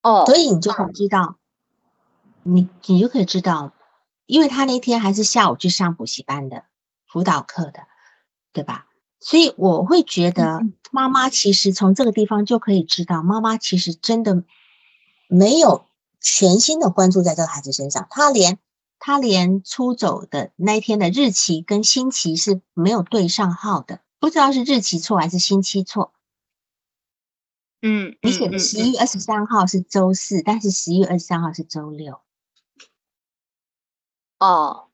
[0.02, 1.38] 哦，所以你就可以知道，
[2.44, 3.74] 你你就可以知道，
[4.26, 6.66] 因为他那天还是下午去上补习班的
[7.06, 7.88] 辅导课的。
[8.54, 8.88] 对吧？
[9.20, 14.44] 所以我会觉得，妈妈其实从这个地方就可以知道，妈妈其实真的
[15.28, 15.87] 没有
[16.30, 18.06] 全心的关注在这个孩子身上。
[18.10, 18.60] 他连
[19.00, 26.14] 他连出走的那一天的日期跟星期是没有对上号的，不知道是日期错还是星期错。
[27.82, 32.20] 嗯，你写的十一月二十三号是周四，但是十一月二十三号是周六。
[34.40, 34.90] 哦，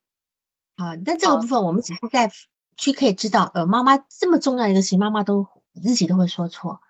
[0.77, 2.31] 好，那这个部分我们只是在。
[2.75, 6.81] 去可以知道，呃，妈妈这么重要一个事情，妈妈都自己都会说错。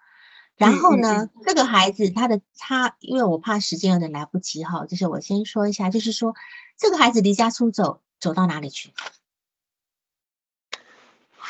[0.56, 6.36] 然后呢，这个孩子他的他，因为我怕时间有点来不及哈，就是我先说一下，就是说
[6.78, 8.91] 这个孩子离家出走，走到哪里去？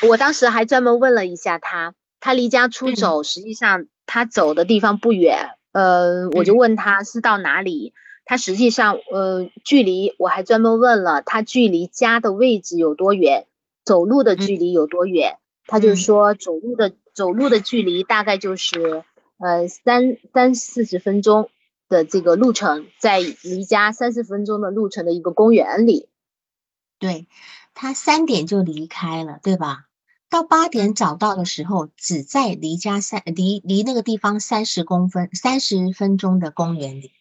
[0.08, 7.92] 我当时还专门问了一下他，他离家出走，实际上他走的地方不远，呃，我就问他是到哪里，
[8.24, 13.46] 他实际上呃距离我还专门问了他距离家的位置有多远。
[13.84, 15.36] 走路的距离有多远？
[15.66, 19.04] 他就说走路的走路的距离大概就是
[19.38, 21.48] 呃三三四十分钟
[21.88, 26.08] 的这个路程，在离家三四分钟的路程的一个公园里。
[26.98, 27.26] 对
[27.72, 29.86] 他三点就离开了，对吧？
[30.28, 37.12] 到八点找到的时候，只在离家三离离那个地方三十公分三十分钟的公园里。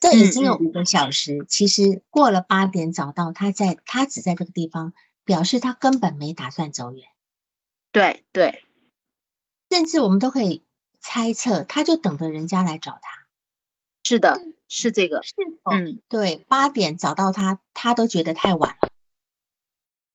[0.00, 1.44] 这已经有五个小时。
[1.48, 4.92] 其实过了八点找到他，在他只在这个地方。
[5.26, 7.02] 表示他根本没打算走远，
[7.92, 8.62] 对对，
[9.74, 10.62] 甚至我们都可以
[11.00, 13.26] 猜测，他就等着人家来找他。
[14.04, 18.88] 是的，是这个，是嗯，对，八点找到他，他都觉得太晚了。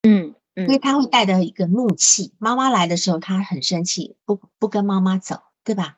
[0.03, 5.97] 嗯嗯，所以他会带着一个怒气，妈妈来的时候他很生气，不不跟妈妈走，对吧？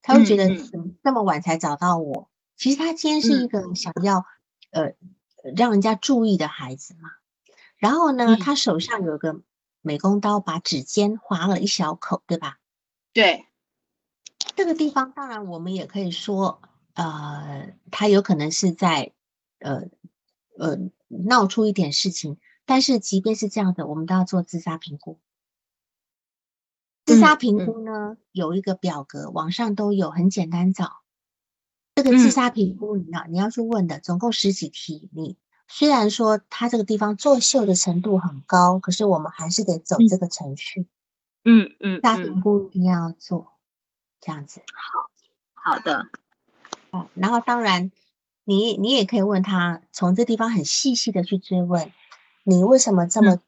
[0.00, 2.30] 他会觉得怎么这么晚才找到我？
[2.56, 4.24] 其实他今天是一个想要
[4.70, 4.92] 呃
[5.56, 7.10] 让人家注意的孩子嘛。
[7.76, 9.40] 然后呢，他手上有个
[9.80, 12.60] 美工刀，把指尖划了一小口，对吧？
[13.14, 13.46] 对，
[14.56, 16.60] 这个地方当然我们也可以说，
[16.94, 19.12] 呃，他有可能是在
[19.60, 19.84] 呃
[20.58, 20.76] 呃
[21.08, 22.38] 闹出一点事情。
[22.66, 25.20] 但是即便是这样的，我们都要做自杀评估。
[27.04, 31.02] 自杀评估呢，有一个表格，网上都有，很简单找。
[31.94, 35.36] 这个自杀评估，你要你要去问的，总共十几题，你。
[35.68, 40.88] 虽然说他这个地方作秀的程度很高，可是我们还是得走这个程序。
[41.44, 43.52] 嗯嗯，大评估一定要做，
[44.20, 44.62] 这样子。
[44.74, 46.08] 好好的。
[46.90, 47.92] 哦，然后当然，
[48.44, 51.92] 你你也可以问他，从这地方很细细的去追问，
[52.42, 53.40] 你为什么这么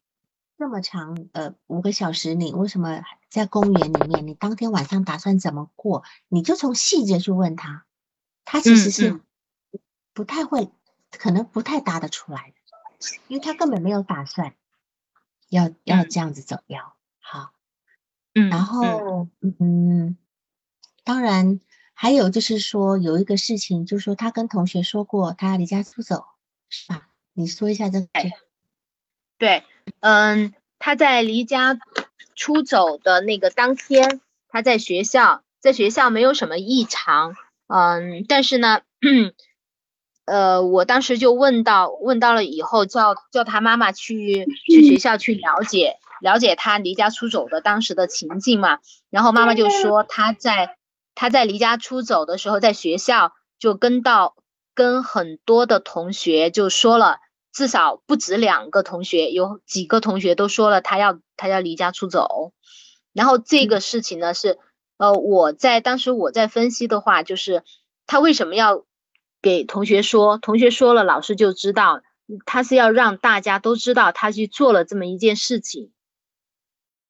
[0.59, 1.29] 这么长？
[1.33, 4.27] 呃，五个小时，你为什么在公园里面？
[4.27, 6.05] 你当天晚上打算怎么过？
[6.29, 7.85] 你就从细节去问他，
[8.45, 9.21] 他其实是
[10.13, 10.71] 不太会。
[11.19, 12.55] 可能不太答得出来的，
[13.29, 14.55] 因为他根本没有打算
[15.49, 16.96] 要要这样子走要好，
[18.39, 19.29] 嗯，然后
[19.59, 20.19] 嗯，
[21.05, 21.59] 当然
[21.95, 26.27] 还有就是说有一个事情，就是说他跟同学说过他要离家出走，
[26.69, 27.09] 是吧？
[27.33, 28.07] 你说一下这个。
[29.39, 29.65] 对，
[30.01, 31.79] 嗯，他在离家
[32.35, 37.35] 出走的那个当天，他在学校，在学校没有什么异常，
[37.69, 38.83] 嗯，但是呢，
[40.27, 48.79] 呃，我当时就问到，问到了以后，叫叫他妈妈去去学校去了解了解他离家出走的当时的情境嘛，
[49.11, 50.77] 然后妈妈就说他在
[51.15, 54.37] 他在离家出走的时候，在学校就跟到
[54.75, 57.19] 跟很多的同学就说了。
[57.53, 62.53] 至少不止两个同学，有几个同学都说了他要他要离家出走，
[63.15, 64.59] 然后这个事情呢是，
[64.99, 67.63] 呃，我在当时我在分析的话，就是
[68.07, 68.85] 他为什么要
[69.41, 72.03] 给同学说，同学说了，老师就知道，
[72.45, 75.93] 他是要让大家都知道他去做了这么一件事情。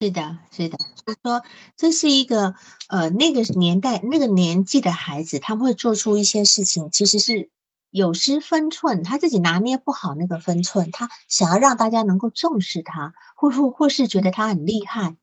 [0.01, 1.42] 是的，是的，就是说
[1.76, 2.55] 这是一个
[2.88, 7.51] 呃那个年代那个年纪的孩子，他们会做出一些事情，其实是。
[7.90, 15.16] 有失分寸，他自己拿捏不好那个分寸，他想要让大家能够重视他，或或或是觉得他很厉害，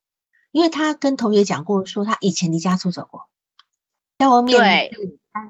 [0.51, 3.29] 因为他跟同学讲过，说他以前离家出走过，
[4.17, 4.89] 在外面待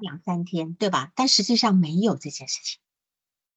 [0.01, 1.11] 两三天，对吧？
[1.15, 2.79] 但实际上没有这件事情。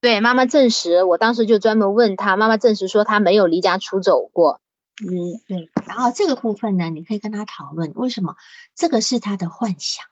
[0.01, 4.61] 对，妈妈证实，我当时就专门问他，妈妈证实说他没有离家出走过。
[5.05, 5.71] 嗯，对。
[5.87, 8.37] 然后这个部分呢，你可以跟他讨论，为什么
[8.75, 10.07] 这个是他的幻想。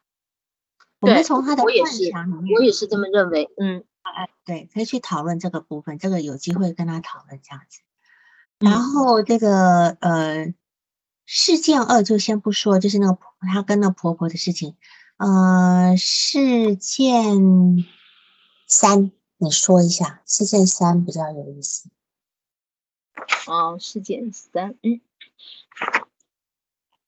[1.01, 3.51] 我们从他的幻想里面，我也是这么认为。
[3.59, 7.80] 嗯，哎，对，可以去讨论这个部分，这个有机会跟他讨论这样子。
[8.59, 10.55] 然后这个呃，
[11.26, 14.76] 事件二就先不说，就是那个他跟那婆婆的事情。
[15.16, 17.85] 呃，事件
[18.66, 21.89] 三，你说一下，事件三比较有意思。
[23.46, 25.00] 哦，事件三，嗯，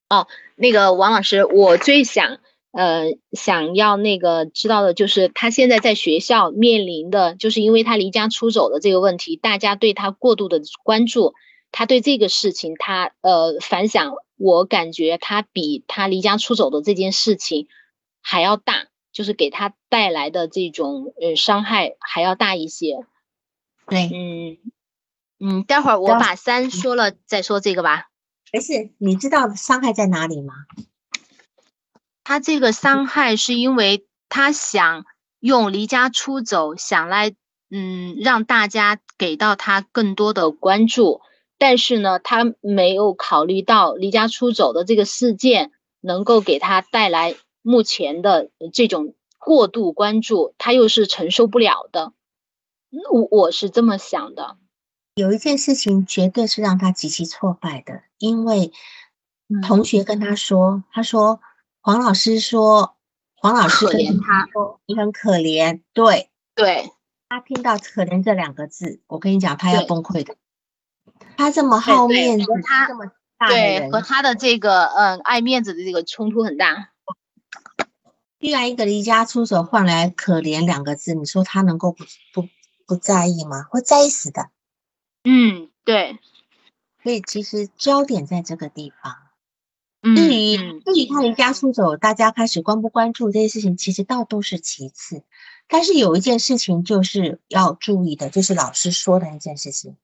[0.08, 2.38] 哦，那个王老师，我最想。
[2.72, 11.32] 呃，想要那个知道的就是他现在在学校面临的，就是因为他离家出走的这个问题，大家对他过度的关注，
[11.72, 17.66] 他对这个事情，他呃反响，我感觉他比他离家出走的这件事情
[18.20, 23.06] 还要大，就是给他带来的这种呃伤害还要大一些。
[23.88, 24.58] 对，嗯
[25.38, 28.08] 嗯，待会儿我把三说了再说这个吧。
[28.52, 30.54] 没事，你知道伤害在哪里吗？
[32.24, 35.04] 他这个伤害是因为他想
[35.38, 37.34] 用离家出走，想来
[37.70, 41.20] 嗯让大家给到他更多的关注，
[41.58, 45.70] 但是呢，他没有考虑到离家出走的这个事件
[46.00, 52.12] 能够给他带来目前的这种过度关注，他又是承受不了的。
[53.12, 54.56] 我我是这么想的。
[55.16, 58.70] 有一件事情绝对是让他极其挫败的，因为
[59.66, 61.40] 同学跟他说，他说。
[61.80, 62.96] 黄老师说
[63.40, 64.48] ：“黄老师可怜他
[64.86, 66.90] 你很可怜，对对。
[67.28, 70.34] 他听到‘可怜’这两个字，我跟你讲，他要崩溃的。
[71.36, 73.06] 他这么好面子，他这么
[73.38, 76.90] 大对和他的这个嗯爱面子的这个冲突很大。
[78.40, 82.02] 居然一个离家出走换来‘可怜’两个字，你说他能够不
[82.32, 82.48] 不
[82.84, 83.62] 不在意吗？
[83.70, 84.50] 会在意死的。
[85.26, 86.18] 嗯，对。
[87.02, 89.16] 所以其实焦点在这个地方。”
[90.02, 95.24] 至于至于他离家出走，大家开始关不关注这些事情，其实倒都是其次。
[95.66, 99.96] 但是有一件事情就是要注意的，就是老师说的那件事情，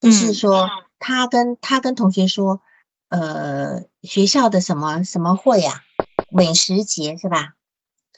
[0.00, 0.70] 就是说
[1.00, 2.60] 他跟他跟同学说，
[3.08, 5.82] 呃，学校的什么什么会呀，
[6.30, 7.56] 美食节是吧？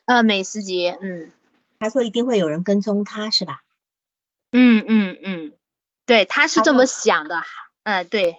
[0.05, 1.33] 呃，美食节，嗯，
[1.79, 3.63] 他说一定会有人跟踪他，是吧？
[4.53, 5.53] 嗯嗯嗯，
[6.09, 7.43] 对，他是这么想的，
[7.85, 8.39] 嗯，对。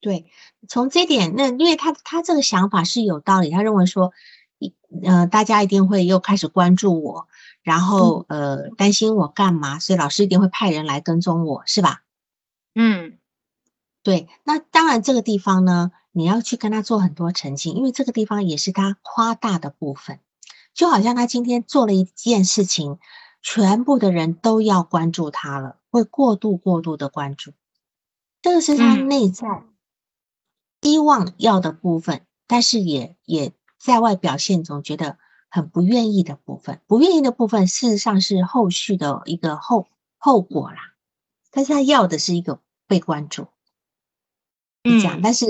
[0.00, 0.26] 对，
[0.68, 4.12] 从这点，那因为他他这个想法是有道理，他认为说，
[4.58, 7.28] 一呃，大家一定会又开始关注我，
[7.62, 12.02] 然后呃，担心我干嘛，所以老师一定会派人来跟踪我，是吧？
[12.74, 13.18] 嗯，
[14.02, 20.20] 对，那当然这个地方呢，你要去跟他做很多澄清，因为这个地方也是他夸大的部分，
[20.74, 22.98] 就好像他今天做了一件事情，
[23.40, 27.52] 全部的人都要关注他了，会过度过度的关注，
[28.42, 29.64] 这个是他内在。
[30.82, 35.18] 希望要的部分，但是也也在外表现中觉得
[35.48, 39.88] 很不愿意的部分，不愿意的部分，事实上是后续的一个后
[40.18, 40.94] 后果啦。
[41.50, 43.48] 但是他要的是一个被关注，
[44.84, 45.46] 这样，但是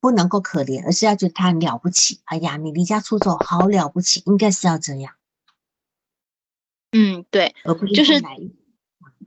[0.00, 2.20] 不能够可怜，而是要觉得他很了不起。
[2.24, 5.16] 哎呀，你离家出走，好了不起，应该是要这样。
[6.92, 8.22] 嗯，对，而不是就是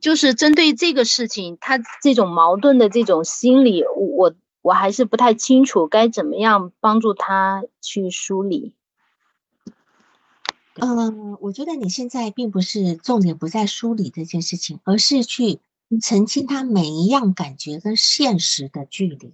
[0.01, 4.33] 就是针对这个事情，他这种矛盾的这种心理，我。
[4.63, 8.75] 我还是不太清楚该怎么样帮助他去梳理。
[10.75, 15.59] 嗯，我觉得你现在并不是重点不在梳理这件事情，而是去
[15.99, 19.33] 澄清他每一样感觉跟现实的距离。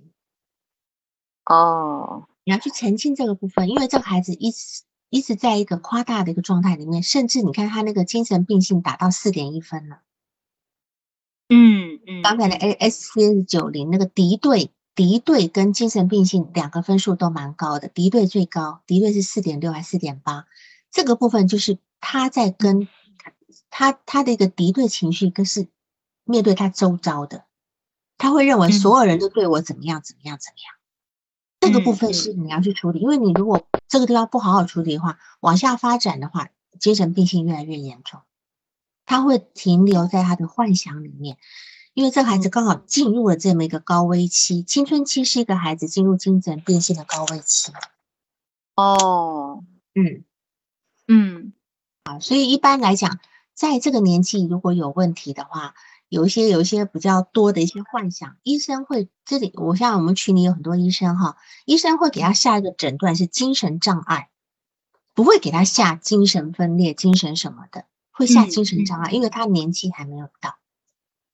[1.44, 10.04] 哦，你要去澄清这个部分，因为这个孩子一直一直在一个夸大的一个状态里面，甚至你看他那个精神病性达到四点一分了。
[11.50, 20.46] 嗯嗯，刚才的 A S C S 九零那个敌对，敌对跟精神病性两个分数都蛮高的，敌对最高，敌对是四点六还是四点八？
[20.92, 22.88] 这个部分就是他在跟
[23.70, 25.68] 他他的一个敌对情绪，跟是
[26.26, 27.46] 面对他周遭的，
[28.18, 30.74] 他会认为所有人都对我怎么样怎么样怎么样。
[31.60, 38.22] 这个部分是你要去处理，因为你如果这个地方不好好处理的话，往下发展的话，精神病性越来越严重，
[39.08, 41.38] 他会停留在他的幻想里面，
[41.96, 47.72] 因为这个孩子刚好进入了这么一个高危期，青春期是一个孩子进入精神变性的高危期。
[48.76, 49.64] 哦，
[49.96, 50.24] 嗯。
[51.08, 51.54] 嗯。
[52.04, 53.20] 啊，所以一般来讲，
[53.56, 55.74] 在这个年纪如果有问题的话，
[56.10, 64.30] 有一些有一些比较多的一些幻想，医生会这里，我像我们群里有很多医生哈，医生会给他下一个诊断是精神障碍，
[65.14, 67.86] 不会给他下精神分裂、精神什么的，
[68.18, 70.58] 会下精神障碍，因为他年纪还没有到，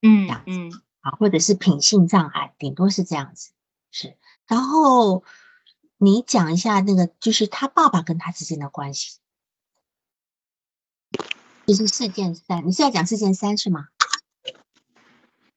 [0.01, 3.53] 嗯这样子嗯啊，或者是品性障碍，顶多是这样子。
[3.89, 4.17] 是，
[4.47, 5.23] 然后
[5.97, 9.19] 你讲一下那个，就是他爸爸跟他之间的关系，
[11.65, 13.87] 就是事件三，你是要讲事件三是吗？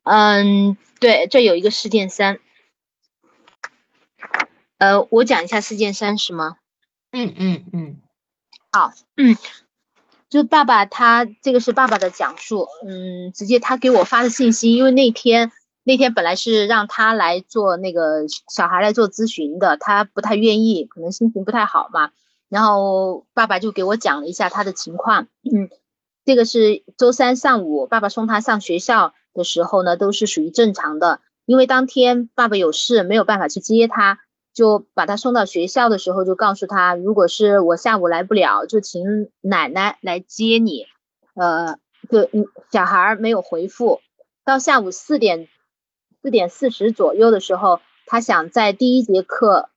[0.04, 2.38] 嗯，对，这有一个事件三。
[4.78, 6.58] 呃，我讲一下事件三是吗？
[7.10, 8.00] 嗯嗯嗯，
[8.70, 9.36] 好嗯，
[10.37, 15.51] 就爸爸他这个是爸爸的讲述，嗯，直接他给我发的信息，因为那天
[15.82, 22.11] 那天本来是让他来做那个小孩来做咨询的，他不太愿意，可能心情不太好嘛。
[22.51, 25.70] 然后爸爸就给我讲了一下他的情况，嗯，
[26.26, 34.18] 这个是周三上午爸爸送他上学校的时候呢，都是属于正常的，因为当天爸爸有事没有办法去接他，
[34.57, 40.86] 就把他送到学校的时候，就告诉他，如果是我下午来不了，就请奶奶来接你。
[41.34, 41.76] 呃，
[42.11, 42.26] 就，
[42.72, 44.00] 小孩没有回复。
[44.46, 45.46] 到下午四点
[46.22, 49.68] 四点四十左右的时候，他想在第一节课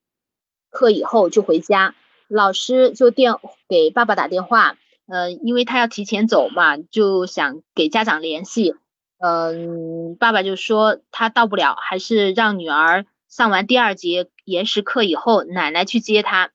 [0.70, 1.94] 课以后就回家，
[2.30, 3.34] 老师就电
[3.68, 4.78] 给爸爸打电话，
[5.10, 8.76] 呃，因为他要提前走嘛，就想给家长联系。
[9.18, 16.52] 嗯，爸爸就说他到不了，还是让女儿上完第二节延时课以后，奶奶去接他。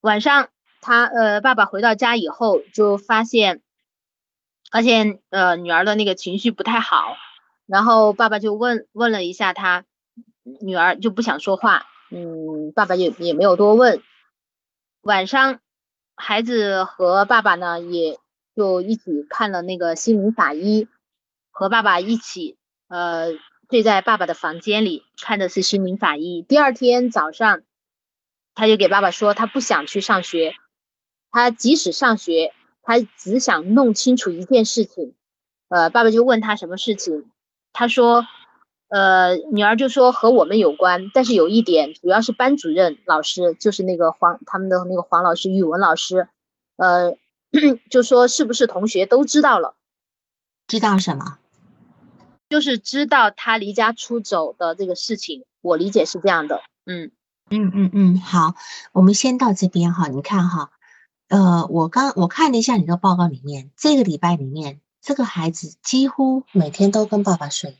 [0.00, 0.48] 晚上
[0.80, 3.62] 他呃，爸爸回到家以后就发现，
[4.70, 7.16] 发现呃女儿的那个情绪不太好，
[7.66, 9.84] 然后爸爸就问问了一下他，
[10.42, 14.02] 女儿就不想说话，嗯，爸爸也也没有多问。
[15.00, 15.60] 晚上
[16.16, 18.18] 孩子和爸爸呢也
[18.56, 20.88] 就一起看了那个心灵法医，
[21.50, 22.56] 和爸爸一起
[22.88, 23.28] 呃
[23.74, 26.42] 睡在爸爸的房间里看的是心灵法医。
[26.42, 27.62] 第二天早上，
[28.54, 30.54] 他就给爸爸说他不想去上学，
[31.32, 32.54] 他即使上学，
[32.84, 35.16] 他只想弄清楚一件事情。
[35.66, 37.28] 呃，爸爸就问他什么事情，
[37.72, 38.24] 他说，
[38.90, 46.28] 呃，女儿就说和我们有关，但是有一点，主要是班主任老师，就是那个黄他们的那个黄老师，语文老师，
[46.76, 47.16] 呃，
[47.90, 49.74] 就说是不是同学都知道了。
[50.68, 51.38] 知道什么？
[52.54, 56.62] 就是知道他离家出走的这个事情，我理解是这样的。
[56.86, 57.10] 嗯
[57.50, 58.54] 嗯嗯嗯，好，
[58.92, 60.06] 我们先到这边哈。
[60.06, 60.70] 你看哈，
[61.26, 67.76] 呃，我刚我看了一下你的报告里面，这个礼拜里面，这个孩子几乎每天都跟爸爸睡。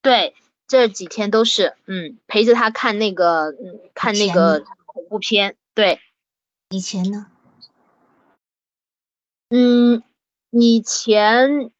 [0.00, 0.34] 对，
[0.66, 5.56] 这几天都是嗯陪着他看那个嗯看那个恐怖片。
[5.74, 6.00] 对，
[6.70, 7.26] 以前呢？
[9.50, 10.02] 嗯，
[10.52, 11.70] 以前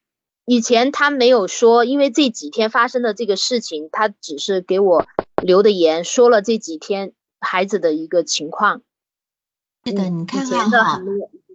[0.45, 5.05] 以前他没有说，因为这几天发生的这个事情，他只是给我
[5.41, 8.81] 留的言，说了这几天孩子的一个情况。
[9.83, 11.01] 是的，嗯你看看哈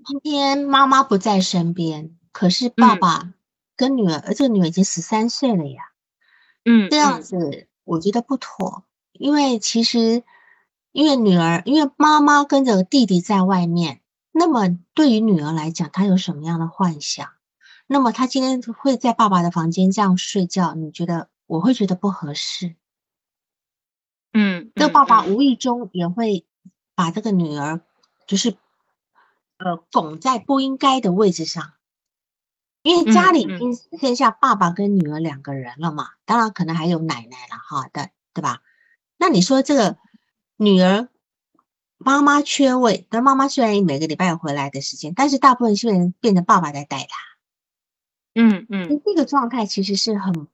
[0.07, 3.35] 今天妈妈不在身边，可是爸嗯爸
[3.77, 5.93] 跟女儿，呃这个女儿已经十三岁了呀。
[6.65, 10.25] 嗯这样嗯子我觉得不妥，因为其实
[10.93, 14.01] 因为女儿，因为妈妈跟着弟弟在外面，
[14.33, 17.29] 那么对于女儿来讲，她有什么样的幻想？
[17.93, 22.77] 那么他今天会在爸爸的房间这样睡觉，你觉得我会觉得不合适。
[24.33, 26.47] 嗯，这个嗯嗯爸爸无意中也会
[26.95, 27.81] 把这个女儿，
[28.29, 28.57] 就是
[29.59, 31.73] 呃拱在不应该的位置上，
[32.83, 38.63] 因为家里已经只剩下爸爸跟女儿两个人了嘛，当然可能还有奶奶了哈的，对吧？
[39.19, 39.99] 那你说这个
[40.57, 41.09] 女儿
[41.99, 47.30] 妈妈缺位，但妈妈虽然每个礼拜有回来的时间，但是大部分是变变成爸爸在带她。
[48.35, 50.49] 嗯嗯，这个状态其实是很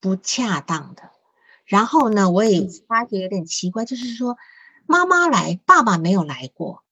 [0.00, 1.10] 不恰当的。
[1.64, 4.36] 然后呢，我也发觉有点奇怪，就是说
[4.86, 6.84] 妈妈来，爸爸没有来过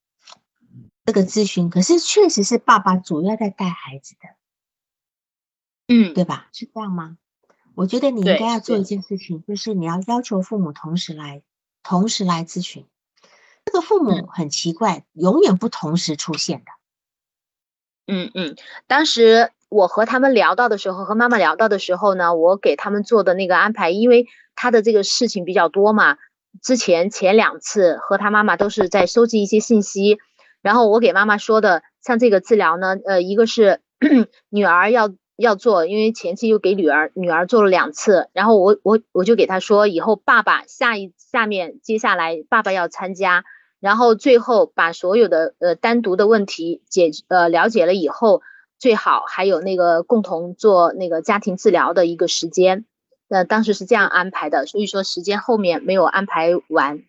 [1.05, 4.29] 这个咨询，可是确实是爸爸主要在带孩子的，
[5.89, 6.49] 嗯，对吧？
[6.53, 7.19] 是这样吗？
[7.75, 11.43] 我觉得你应该要做一件事情，就是你要要求父母同时来，
[11.83, 12.87] 同时来咨询。
[13.65, 16.73] 这个父母很奇怪，永远不同时出现的。
[18.07, 18.57] 嗯嗯，
[18.87, 26.19] 当时我和他们聊到的时候，和妈妈聊到的时候呢，我给他们做的那个安排，因为他的这个事情比较多嘛，
[26.63, 30.19] 之前前两次和他妈妈都是在收集一些信息，
[30.61, 33.81] 然后我给妈妈说的，像这个治疗呢，呃，一个是
[34.51, 43.45] 女儿要要做，因为前期又给女儿女儿做了两次，然后我我我就给他说，以后爸爸下一下面接下来爸爸要参加。
[43.81, 48.41] 然后最后把所有的呃单独的问题解呃了解了以后，
[48.83, 52.85] 最好还有那个共同做那个家庭治疗的一个时间，
[53.29, 57.05] 那当时是这样安排的，所以说时间后面没有安排完。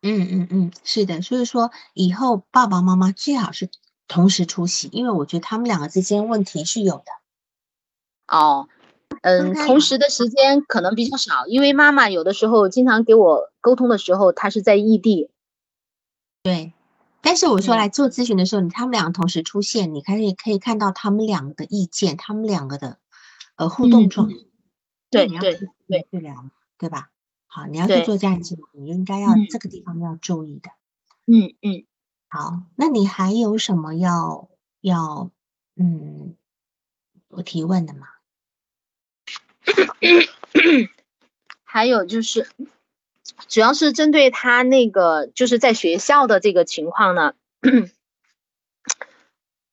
[0.00, 3.68] 嗯嗯嗯，是的，所以说以后爸爸妈妈最好是
[4.06, 7.12] 同时出席，因为我觉得他们两个之间问题是有的。
[8.26, 8.68] 哦，
[9.20, 15.30] 嗯，同时的时间可能比较少，因为妈妈有的时候经常给我沟通的时候，她是在异地。
[16.42, 16.72] 对，
[17.20, 22.98] 但是我说来做咨询的时候，你他们两个同时出现，你可以可以看到他们两个的意见，他们两个的
[23.56, 24.30] 呃互动状。
[25.10, 25.38] 对对
[25.86, 27.10] 对，治疗对吧？
[27.46, 30.70] 好，你要去做这样子，你应该要这个地方要注意的。
[31.26, 31.84] 嗯嗯，
[32.28, 34.48] 好，那你还有什么要
[34.80, 35.30] 要
[35.76, 36.36] 嗯
[37.28, 38.06] 我提问的吗？
[41.64, 42.48] 还有就是。
[43.48, 47.34] 主要是针对他那个就是在学校的这个情况呢，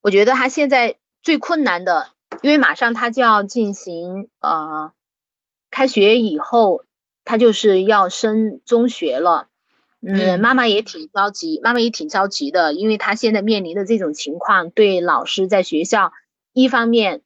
[0.02, 2.10] 我觉得他现在最困难的，
[2.42, 4.92] 因为马上他就要进行呃
[5.72, 6.84] 开学以后，
[7.24, 9.48] 他就是要升中学了，
[10.02, 16.14] 嗯，妈妈也挺着急，妈妈也挺着急的，因为他现在面临的这种情况，对老师在学校
[16.54, 17.22] 一方面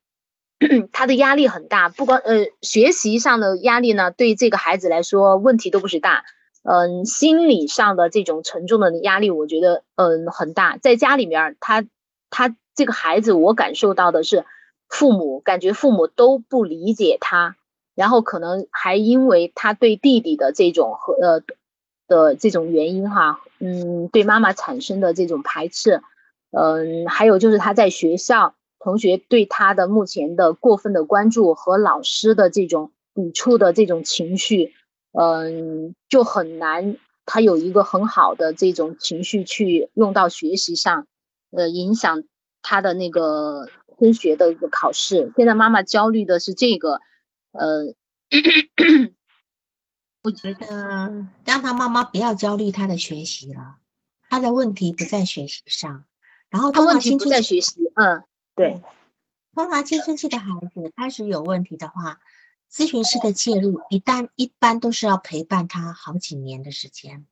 [0.91, 6.25] 他的压力很大，不光呃学习上的压力呢，对这个孩子来说问题都不是大。
[6.61, 10.77] 嗯，心理上的这种沉重的压力，我觉得嗯很大。
[10.77, 11.85] 在家里面，他
[12.29, 14.43] 他这个孩子，我感受到的是，
[14.89, 17.55] 父母感觉父母都不理解他，
[17.95, 21.41] 然后可能还因为他对弟弟的这种和呃
[22.09, 26.01] 的这种原因哈，嗯，对妈妈产生的这种排斥，
[26.51, 34.73] 嗯，还有就是他在学校同学对他的目前的过分的关注和老师的这种抵触的这种情绪。
[35.11, 41.07] 嗯，就很难，他有一个很好的这种情绪去用到学习上，
[41.49, 42.23] 呃，影响
[42.61, 43.67] 他的那个
[43.99, 45.33] 升学的一个考试。
[45.35, 47.01] 现在妈妈焦虑的是这个，
[47.53, 47.95] 呃，
[50.21, 53.77] 我觉得让他妈妈不要焦虑他的学习了，
[54.29, 56.05] 他的问题不在学习上，
[56.51, 58.23] 然后他问题不在学习，嗯，
[58.59, 58.81] 对，
[59.55, 62.19] 通常青春期的孩子开始有问题的话。
[62.69, 67.25] 咨询师的介入，一旦一般都是要陪伴他好几年的时间。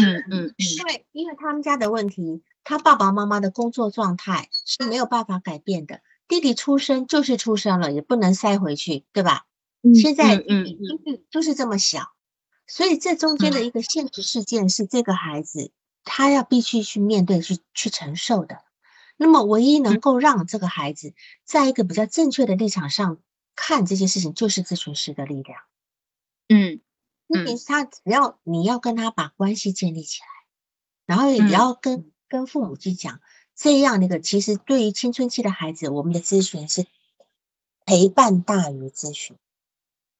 [0.00, 6.00] 嗯嗯，因为因为他们家的问题，他爸爸妈妈的工作状态是没有办法改变的。
[6.28, 9.44] 弟弟出生就是出生了，也不能塞回去，对吧？
[10.00, 12.12] 现在弟弟就是就是这么小，
[12.66, 15.72] 所以这中间的一个现实事件是这个孩子
[16.04, 18.62] 他要必须去面对、去去承受的。
[19.22, 21.12] 那么，唯一能够让这个孩子
[21.44, 23.18] 在一个比较正确的立场上。
[23.56, 25.60] 看这些事情就是咨询师的力量，
[26.48, 26.80] 嗯，
[27.26, 30.26] 因为他只要你要跟他把关系建立起来，
[31.04, 32.10] 然后也要跟。
[32.26, 33.20] 跟父母去讲
[33.56, 36.86] 这样的一个，其实对于青春期的孩子，我们的咨询是
[37.84, 39.36] 陪伴大于咨询，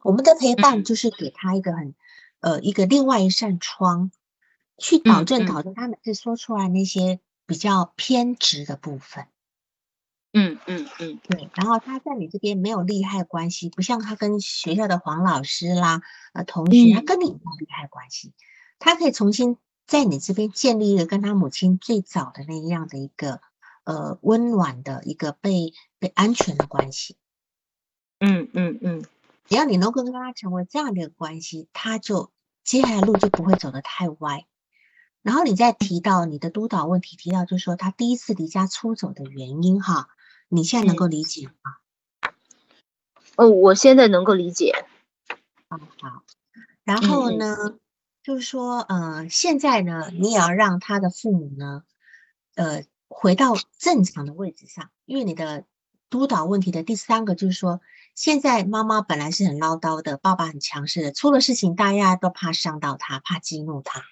[0.03, 0.97] 我们的陪伴就。
[0.97, 1.95] 是给他一个很
[2.41, 4.11] 呃一个另外一扇窗，
[4.77, 7.21] 去保证保证他每次说出来那些
[7.51, 9.27] 比较偏执的部分。
[10.33, 16.01] 嗯嗯嗯，对，然后他在你这边没有利害关系，不像他跟学校的黄老师啦、
[16.33, 18.33] 呃同学，他跟你没有利害关系，
[18.79, 19.57] 他可以重新
[19.89, 23.41] 在你这边建立一个跟他母亲最早的那样的一个
[23.83, 27.17] 呃温暖的一个被被安全的关系。
[28.21, 29.05] 嗯嗯嗯，
[29.49, 32.31] 只要你能够跟他成为这样的一个关系，他就
[32.63, 34.47] 接下来路就不会走得太歪。
[35.23, 40.09] 然后你再提到你的督导问题，提到就是说他第一次离家出走的原因哈。
[40.53, 41.77] 你现在能够理解吗？
[43.37, 44.73] 哦，我现在能够理解。
[45.68, 46.25] 好，好。
[46.83, 47.79] 然后呢，
[48.25, 51.85] 就是说，呃，现在呢，你也要让他的父母呢，
[52.57, 55.64] 呃，回到正常的位置上，因为你的
[56.09, 57.81] 督导问题的第三个就是说，
[58.16, 64.03] 现在妈妈本来是很唠叨的，爸爸很强势的，出了事情大家都怕伤到他，怕激怒他。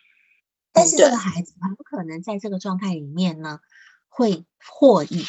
[0.79, 3.61] 但是这个孩子很可能在这个状态里面呢，
[4.09, 5.27] 会获益，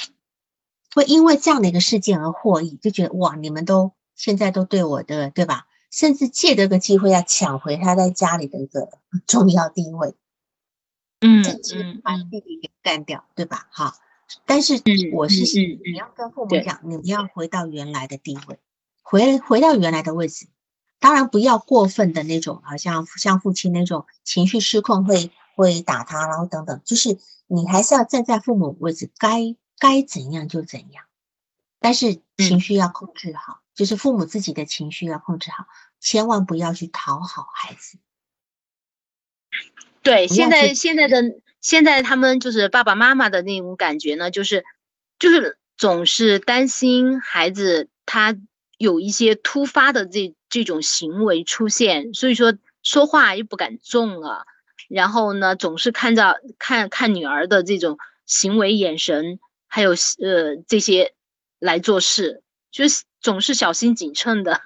[0.93, 5.65] 会因为这样的一个事件而获益，就觉得哇，你们都现在都对我的，对吧？
[5.91, 8.89] 甚至借这个机会要抢回他在家里的一个
[9.25, 10.13] 重要地位，
[11.21, 13.67] 嗯嗯，把弟弟给干掉，对吧？
[13.71, 13.93] 好。
[14.45, 14.79] 但是
[15.11, 18.59] 我是你要跟父母讲，你们要回到原来的地位，
[19.01, 20.47] 回回到原来的位置。
[20.99, 25.31] 当然不要过分的那种，好像像父亲那种情绪失控会
[25.63, 26.81] 会打他，然后等等。
[26.85, 31.05] 就是你还是要站在父母位置，该该怎样就怎样。
[31.79, 35.67] 但是情绪要控制好，就是父母自己的情绪要控制好，
[35.99, 37.97] 千万不要去讨好孩子。
[40.01, 41.39] 对，现在现在的。
[41.61, 44.63] 现在他们就是爸爸妈妈的那种感觉呢，就是
[45.19, 48.33] 就是总是担心孩子他
[48.77, 54.45] 有一些突发的这这种行为出现，所以说说话又不敢重了，
[54.87, 61.13] 然后呢总是看着看看女儿的这种行为眼神，还有呃这些
[61.59, 64.61] 来做事，就是总是小心谨慎的。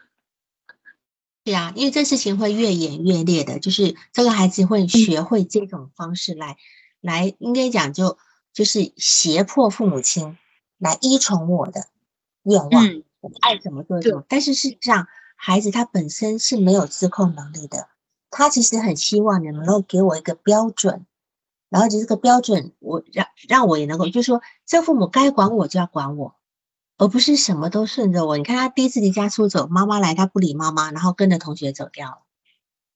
[1.43, 6.57] 对啊，因为这事情会越演越烈的，就是这个孩子会学会这种方式来。
[7.01, 8.18] 来，应该讲就
[8.53, 10.38] 就是胁迫父母亲
[10.78, 11.88] 来依从我的
[12.43, 12.86] 愿望，
[13.20, 14.24] 我爱怎么做就。
[14.30, 17.89] 但是事实上，孩子他本身是没有自控能力的，
[18.34, 21.05] 他其实很希望你能够给我一个标准，
[21.69, 26.36] 然后就这个标准，我让让我也能够，就是说，这父母该管我就要管我，
[26.97, 28.38] 而不是什么都顺着我。
[28.38, 32.21] 你看他第一次离家出走，妈妈来他不理妈妈，然后跟着同学走掉了，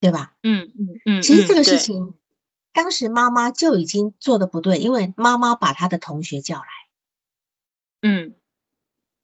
[0.00, 0.34] 对吧？
[0.42, 1.22] 嗯嗯嗯。
[1.22, 2.14] 其实这个事情。
[2.70, 6.66] 当时妈妈就已经做的不对，因为妈妈把他的同学叫来，
[8.02, 8.34] 嗯，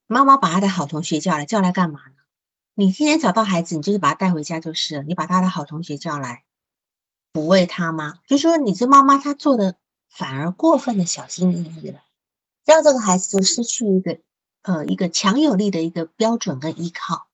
[0.09, 2.17] 妈妈把他的好同学叫来，叫来干嘛呢？
[2.77, 5.03] 你今天找到孩子，你就是把他带回家就是了。
[5.05, 6.45] 你把他的好同学叫来，
[7.33, 8.19] 抚慰他吗？
[8.27, 9.77] 就说你这妈妈她做的
[10.09, 12.01] 反而过分的小心翼翼了，
[12.65, 14.19] 让这个孩子就失去一个
[14.63, 17.29] 呃一个强有力的一个标准跟依靠。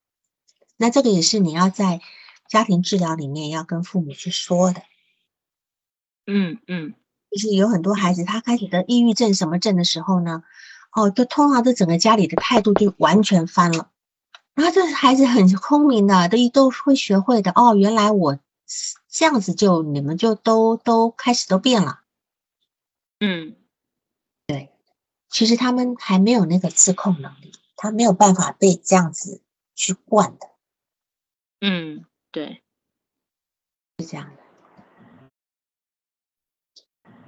[0.77, 2.01] 那这个也是你要在
[2.49, 4.83] 家庭治疗里面要跟父母去说的。
[6.27, 6.95] 嗯嗯，
[7.31, 10.43] 就是有很多孩子，他开始得抑郁症什么症的时候呢，
[10.93, 13.91] 哦，就通常这整个家里的态度就完全翻了。
[14.55, 17.53] 然后这孩子很聪明的，都都会学会的。
[17.53, 18.39] 哦，原来我
[19.09, 22.01] 这样子，就你们就都都开始都变了。
[23.21, 23.57] 嗯，
[24.47, 24.73] 对，
[25.29, 29.43] 其实他们还没有那个自控能力，他没有办法被这样子
[29.75, 30.49] 去惯的。
[31.61, 32.63] 嗯，对，
[33.99, 34.43] 是这样的。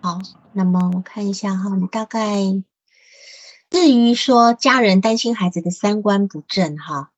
[0.00, 0.18] 好，
[0.52, 2.36] 那么我看一下哈，你大概
[3.70, 7.11] 至于说家人担心孩子的三观不正哈，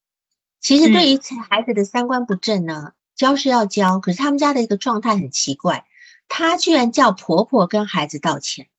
[0.65, 5.85] 其实对于孩子的三观不正呢，教是要教，可是他们家的一个状态很奇怪，
[6.27, 8.71] 她居然叫婆婆跟孩子道歉，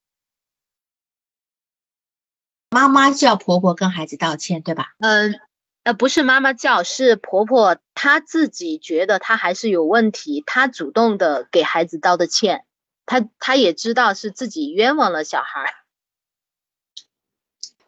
[2.72, 4.96] 妈妈叫婆婆跟孩子道歉，对吧？
[4.98, 5.40] 嗯，
[5.84, 12.66] 呃，不是妈妈叫，是婆婆她自己觉得她还是有问题，她主动的给孩子道的歉。
[13.06, 15.76] 她她也知道是自己冤枉了小孩，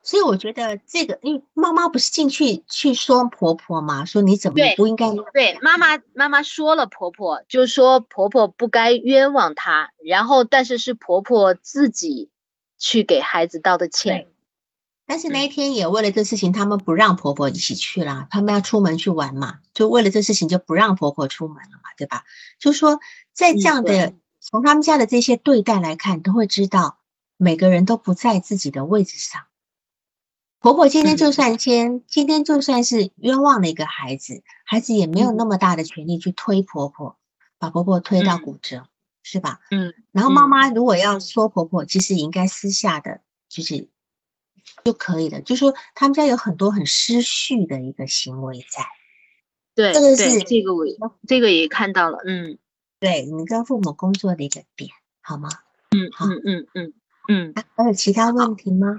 [0.07, 5.13] 所以我觉得这个，因为妈妈不是进去去说婆婆嘛，说你怎么不应该？
[5.33, 12.29] 对，妈妈妈妈说了婆婆，就说婆婆不该冤枉她，然后但是是婆婆自己
[12.77, 14.29] 去给孩子道的歉。
[15.05, 22.23] 但是那一天也为了这事情，他们不让婆婆一起去了，他们要出门去玩嘛，就为了这事情就不让婆婆出门了嘛，对吧？
[22.59, 23.01] 就说
[23.33, 24.13] 在这样的。
[24.39, 26.99] 从他们家的这些对待来看，都会知道
[27.35, 29.41] 每个人都不在自己的位置上。
[30.67, 37.15] 婆婆今天就算先，今天就算是冤枉了一个孩子，孩子也没有那么大的权利去推婆婆，
[37.57, 38.85] 把婆婆推到骨折，
[39.23, 39.61] 是吧？
[39.71, 39.93] 嗯。
[40.11, 43.87] 然后妈妈如果要说婆婆，其实也应该私下的，就是
[44.83, 45.39] 就可以了。
[45.39, 48.83] 就说他们家有很多很失序的一个行为在。
[49.73, 50.83] 对，这个是这个我
[51.25, 52.57] 这个也看到了，嗯。
[52.99, 54.91] 对你跟父母工作的一个点，
[55.21, 55.47] 好吗？
[55.91, 56.93] 嗯，好，嗯嗯嗯
[57.29, 57.53] 嗯。
[57.77, 58.97] 还有其他问题吗？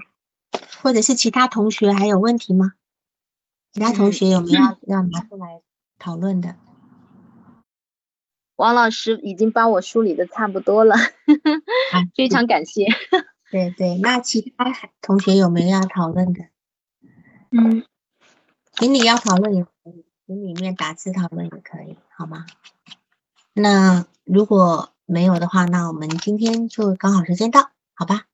[0.81, 2.73] 或者是其他同学还有问题吗？
[3.71, 5.61] 其他同学有没有要拿出来
[5.97, 6.55] 讨论的？
[8.55, 10.95] 王老师已经帮我梳理的差不多了，
[12.15, 12.87] 非常感谢。
[13.51, 14.65] 对对，那其他
[15.01, 16.43] 同学有没有要讨论的？
[17.51, 17.83] 嗯，
[18.73, 22.45] 群里要讨论也可以，群里面打字讨论也可以，好吗？
[23.53, 28.25] 那如果没有的话，那我们今天就刚好时间到，好吧？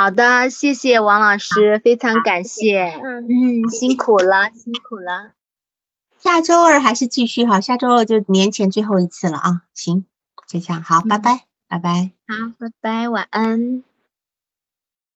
[0.00, 2.84] 好的，谢谢王老师，非常感谢。
[3.02, 5.32] 嗯，嗯，辛苦了，辛苦了。
[6.20, 9.62] 下周二还是继续哈，下周二就年前最后一次了啊。
[9.74, 10.06] 行，
[10.46, 12.12] 就这样，好，拜拜，拜拜。
[12.28, 13.82] 好，拜拜，晚安。